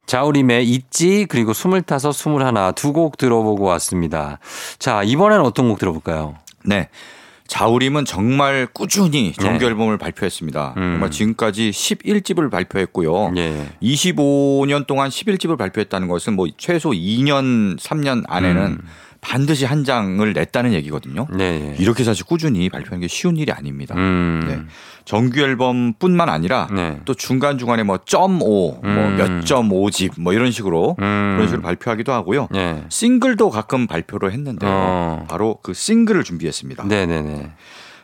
[0.06, 4.40] 자우림의 있지, 그리고 스물다섯, 스물하나 두곡 들어보고 왔습니다.
[4.78, 6.36] 자, 이번에는 어떤 곡 들어볼까요?
[6.66, 6.90] 네.
[7.48, 9.66] 자우림은 정말 꾸준히 정규 네.
[9.68, 10.74] 앨범을 발표했습니다.
[10.78, 10.82] 음.
[10.94, 13.34] 정말 지금까지 11집을 발표했고요.
[13.38, 13.70] 예.
[13.82, 18.88] 25년 동안 11집을 발표했다는 것은 뭐 최소 2년, 3년 안에는 음.
[19.24, 21.28] 반드시 한 장을 냈다는 얘기거든요.
[21.32, 21.76] 네.
[21.80, 23.96] 이렇게 사실 꾸준히 발표하는 게 쉬운 일이 아닙니다.
[23.96, 24.44] 음.
[24.46, 24.62] 네.
[25.06, 27.00] 정규 앨범뿐만 아니라 네.
[27.06, 29.18] 또 중간 중간에 뭐점 오, 음.
[29.18, 31.34] 뭐몇 점 오집 뭐 이런 식으로 음.
[31.36, 32.50] 그런 식으로 발표하기도 하고요.
[32.56, 32.84] 예.
[32.90, 34.70] 싱글도 가끔 발표를 했는데요.
[34.70, 35.26] 어.
[35.30, 36.84] 바로 그 싱글을 준비했습니다.
[36.84, 37.52] 네네네.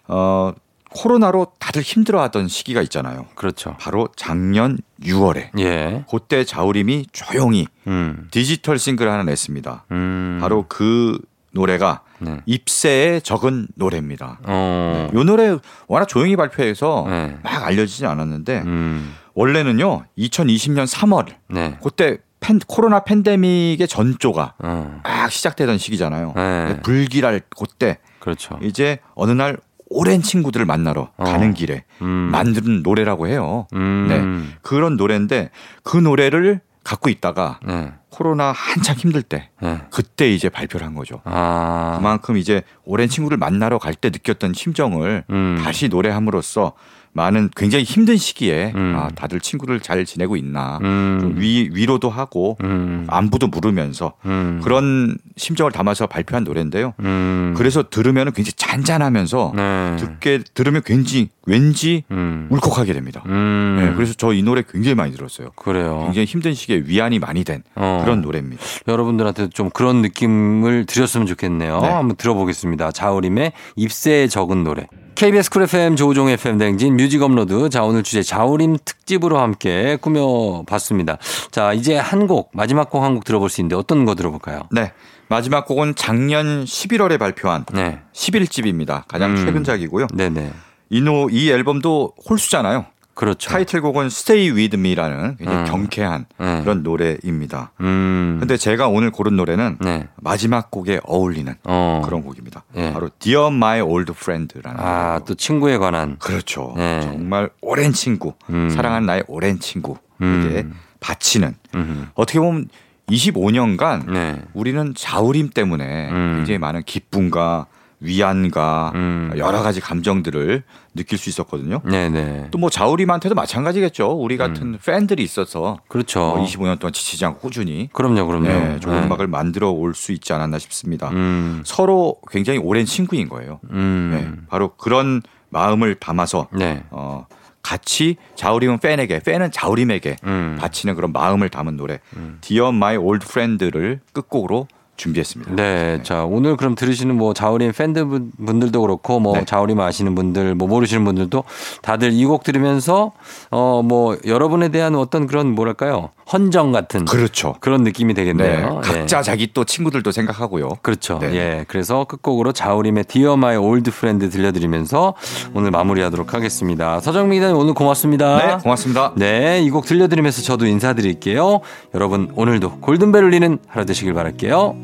[0.08, 0.54] 어,
[0.96, 3.28] 코로나로 다들 힘들어하던 시기가 있잖아요.
[3.36, 3.76] 그렇죠.
[3.80, 6.06] 바로 작년 6월에 예.
[6.10, 8.28] 그때 자우림이 조용히 음.
[8.32, 9.86] 디지털 싱글을 하나 냈습니다.
[9.92, 10.40] 음.
[10.42, 11.20] 바로 그
[11.52, 12.42] 노래가 네.
[12.46, 14.40] 입새에 적은 노래입니다.
[14.44, 15.10] 어.
[15.14, 17.38] 이 노래 워낙 조용히 발표해서 네.
[17.44, 19.16] 막 알려지지 않았는데 음.
[19.34, 21.78] 원래는요 2020년 3월 네.
[21.84, 25.02] 그때 팬, 코로나 팬데믹의 전조가 어.
[25.04, 26.34] 막 시작되던 시기잖아요.
[26.36, 26.80] 네.
[26.82, 28.60] 불길할 그때 그렇죠.
[28.62, 29.58] 이제 어느 날
[29.90, 31.24] 오랜 친구들을 만나러 어.
[31.24, 32.08] 가는 길에 음.
[32.32, 33.68] 만든 노래라고 해요.
[33.74, 34.08] 음.
[34.08, 34.58] 네.
[34.62, 35.50] 그런 노래인데
[35.84, 37.92] 그 노래를 갖고 있다가 네.
[38.10, 39.80] 코로나 한창 힘들 때 네.
[39.92, 41.22] 그때 이제 발표를 한 거죠.
[41.26, 41.96] 아.
[41.98, 45.62] 그만큼 이제 오랜 친구를 만나러 갈 때 느꼈던 심정을 음.
[45.64, 46.74] 다시 노래함으로써
[47.14, 48.96] 많은 굉장히 힘든 시기에 음.
[48.98, 51.18] 아, 다들 친구들 잘 지내고 있나 음.
[51.22, 53.06] 좀 위, 위로도 하고 음.
[53.10, 54.62] 안부도 물으면서 음.
[54.64, 56.94] 그런 심정을 담아서 발표한 노래인데요.
[57.02, 57.54] 음.
[57.58, 59.96] 그래서 들으면 굉장히 잔잔하면서 네.
[60.00, 62.48] 듣게 들으면 왠지 왠지 음.
[62.52, 63.24] 울컥하게 됩니다.
[63.26, 63.78] 음.
[63.80, 65.50] 네, 그래서 저 이 노래 굉장히 많이 들었어요.
[65.56, 66.04] 그래요.
[66.06, 68.02] 굉장히 힘든 시기에 위안이 많이 된 어.
[68.06, 68.62] 그런 노래입니다.
[68.88, 71.82] 여러분들한테 좀 그런 느낌을 드렸으면 좋겠네요.
[71.82, 71.88] 네.
[71.88, 72.92] 한번 들어보겠습니다.
[72.92, 74.86] 자우림의 잎새에 적은 노래.
[75.16, 77.70] KBS Cool FM 조우종 FM 대행진 뮤직 업로드.
[77.70, 81.18] 자, 오늘 주제 자우림 특집으로 함께 꾸며봤습니다.
[81.50, 84.64] 자, 이제 한 곡, 마지막 곡 한 곡 들어볼 수 있는데 어떤 거 들어볼까요?
[84.72, 84.92] 네.
[85.30, 88.00] 마지막 곡은 작년 11월에 발표한 네.
[88.14, 89.04] 11집입니다.
[89.08, 89.38] 가장 음.
[89.46, 90.08] 최근작이고요.
[90.14, 90.52] 네네.
[90.90, 92.86] 이, 노, 이 앨범도 홀수잖아요.
[93.20, 93.50] 그렇죠.
[93.50, 95.66] 타이틀곡은 Stay With Me라는 굉장히 음.
[95.66, 96.62] 경쾌한 네.
[96.62, 97.74] 그런 노래입니다.
[97.82, 98.38] 음.
[98.40, 100.08] 근데 제가 오늘 고른 노래는 네.
[100.16, 102.02] 마지막 곡에 어울리는 어.
[102.06, 102.64] 그런 곡입니다.
[102.78, 102.94] 예.
[102.94, 105.20] 바로 Dear My Old Friend라는 아.
[105.28, 106.16] 또 친구에 관한.
[106.18, 106.74] 그렇죠.
[106.78, 107.02] 네.
[107.02, 108.70] 정말 오랜 친구, 음.
[108.70, 110.76] 사랑하는 나의 오랜 친구에게 음.
[111.02, 112.08] 바치는 음.
[112.14, 112.70] 어떻게 보면
[113.10, 114.42] 25년간 네.
[114.54, 116.34] 우리는 자우림 때문에 음.
[116.38, 117.66] 굉장히 많은 기쁨과
[118.02, 119.32] 위안과 음.
[119.38, 120.64] 여러 가지 감정들을
[120.96, 121.82] 느낄 수 있었거든요.
[121.84, 122.48] 네네.
[122.52, 124.12] 또 뭐 자우림한테도 마찬가지겠죠.
[124.12, 125.78] 우리 같은 팬들이 있어서 음.
[125.88, 126.20] 그렇죠.
[126.20, 128.48] 뭐 25년 동안 지치지 않고 꾸준히 그럼요, 그럼요.
[128.48, 129.06] 네, 좋은 네.
[129.06, 131.10] 음악을 만들어 올 수 있지 않았나 싶습니다.
[131.10, 131.62] 음.
[131.66, 133.60] 서로 굉장히 오랜 친구인 거예요.
[133.72, 134.12] 음.
[134.14, 136.84] 네, 바로 그런 마음을 담아서 네.
[136.92, 137.26] 어,
[137.62, 140.58] 같이 자우림은 팬에게, 팬은 자우림에게 음.
[140.60, 142.00] 바치는 그런 마음을 담은 노래
[142.42, 144.68] Dear My Old Friend를 끝곡으로
[145.00, 145.56] 준비했습니다.
[145.56, 149.46] 네, 자 오늘 그럼 들으시는 뭐 자우림 팬들 분- 분들도 그렇고 뭐 네.
[149.46, 151.44] 자우림 아시는 분들 뭐 모르시는 분들도
[151.82, 153.14] 다들 이 곡 들으면서
[153.50, 157.56] 어 뭐 여러분에 대한 어떤 그런 뭐랄까요 헌정 같은 그렇죠.
[157.60, 158.82] 그런 느낌이 네, 되겠네요.
[158.86, 158.88] 예.
[158.88, 160.70] 각자 자기 또 친구들도 생각하고요.
[160.84, 161.18] 그렇죠.
[161.20, 161.34] 네.
[161.34, 161.66] 예.
[161.68, 165.16] 그래서 끝곡으로 자우림의 Dear My Old Friend 들려드리면서
[165.56, 167.00] 오늘 마무리하도록 하겠습니다.
[167.00, 168.38] 서정민 기자님 오늘 고맙습니다.
[168.38, 169.14] 네, 고맙습니다.
[169.16, 171.62] 네, 이 곡 들려드리면서 저도 인사드릴게요.
[171.96, 174.76] 여러분 오늘도 골든벨 울리는 하루 되시길 바랄게요.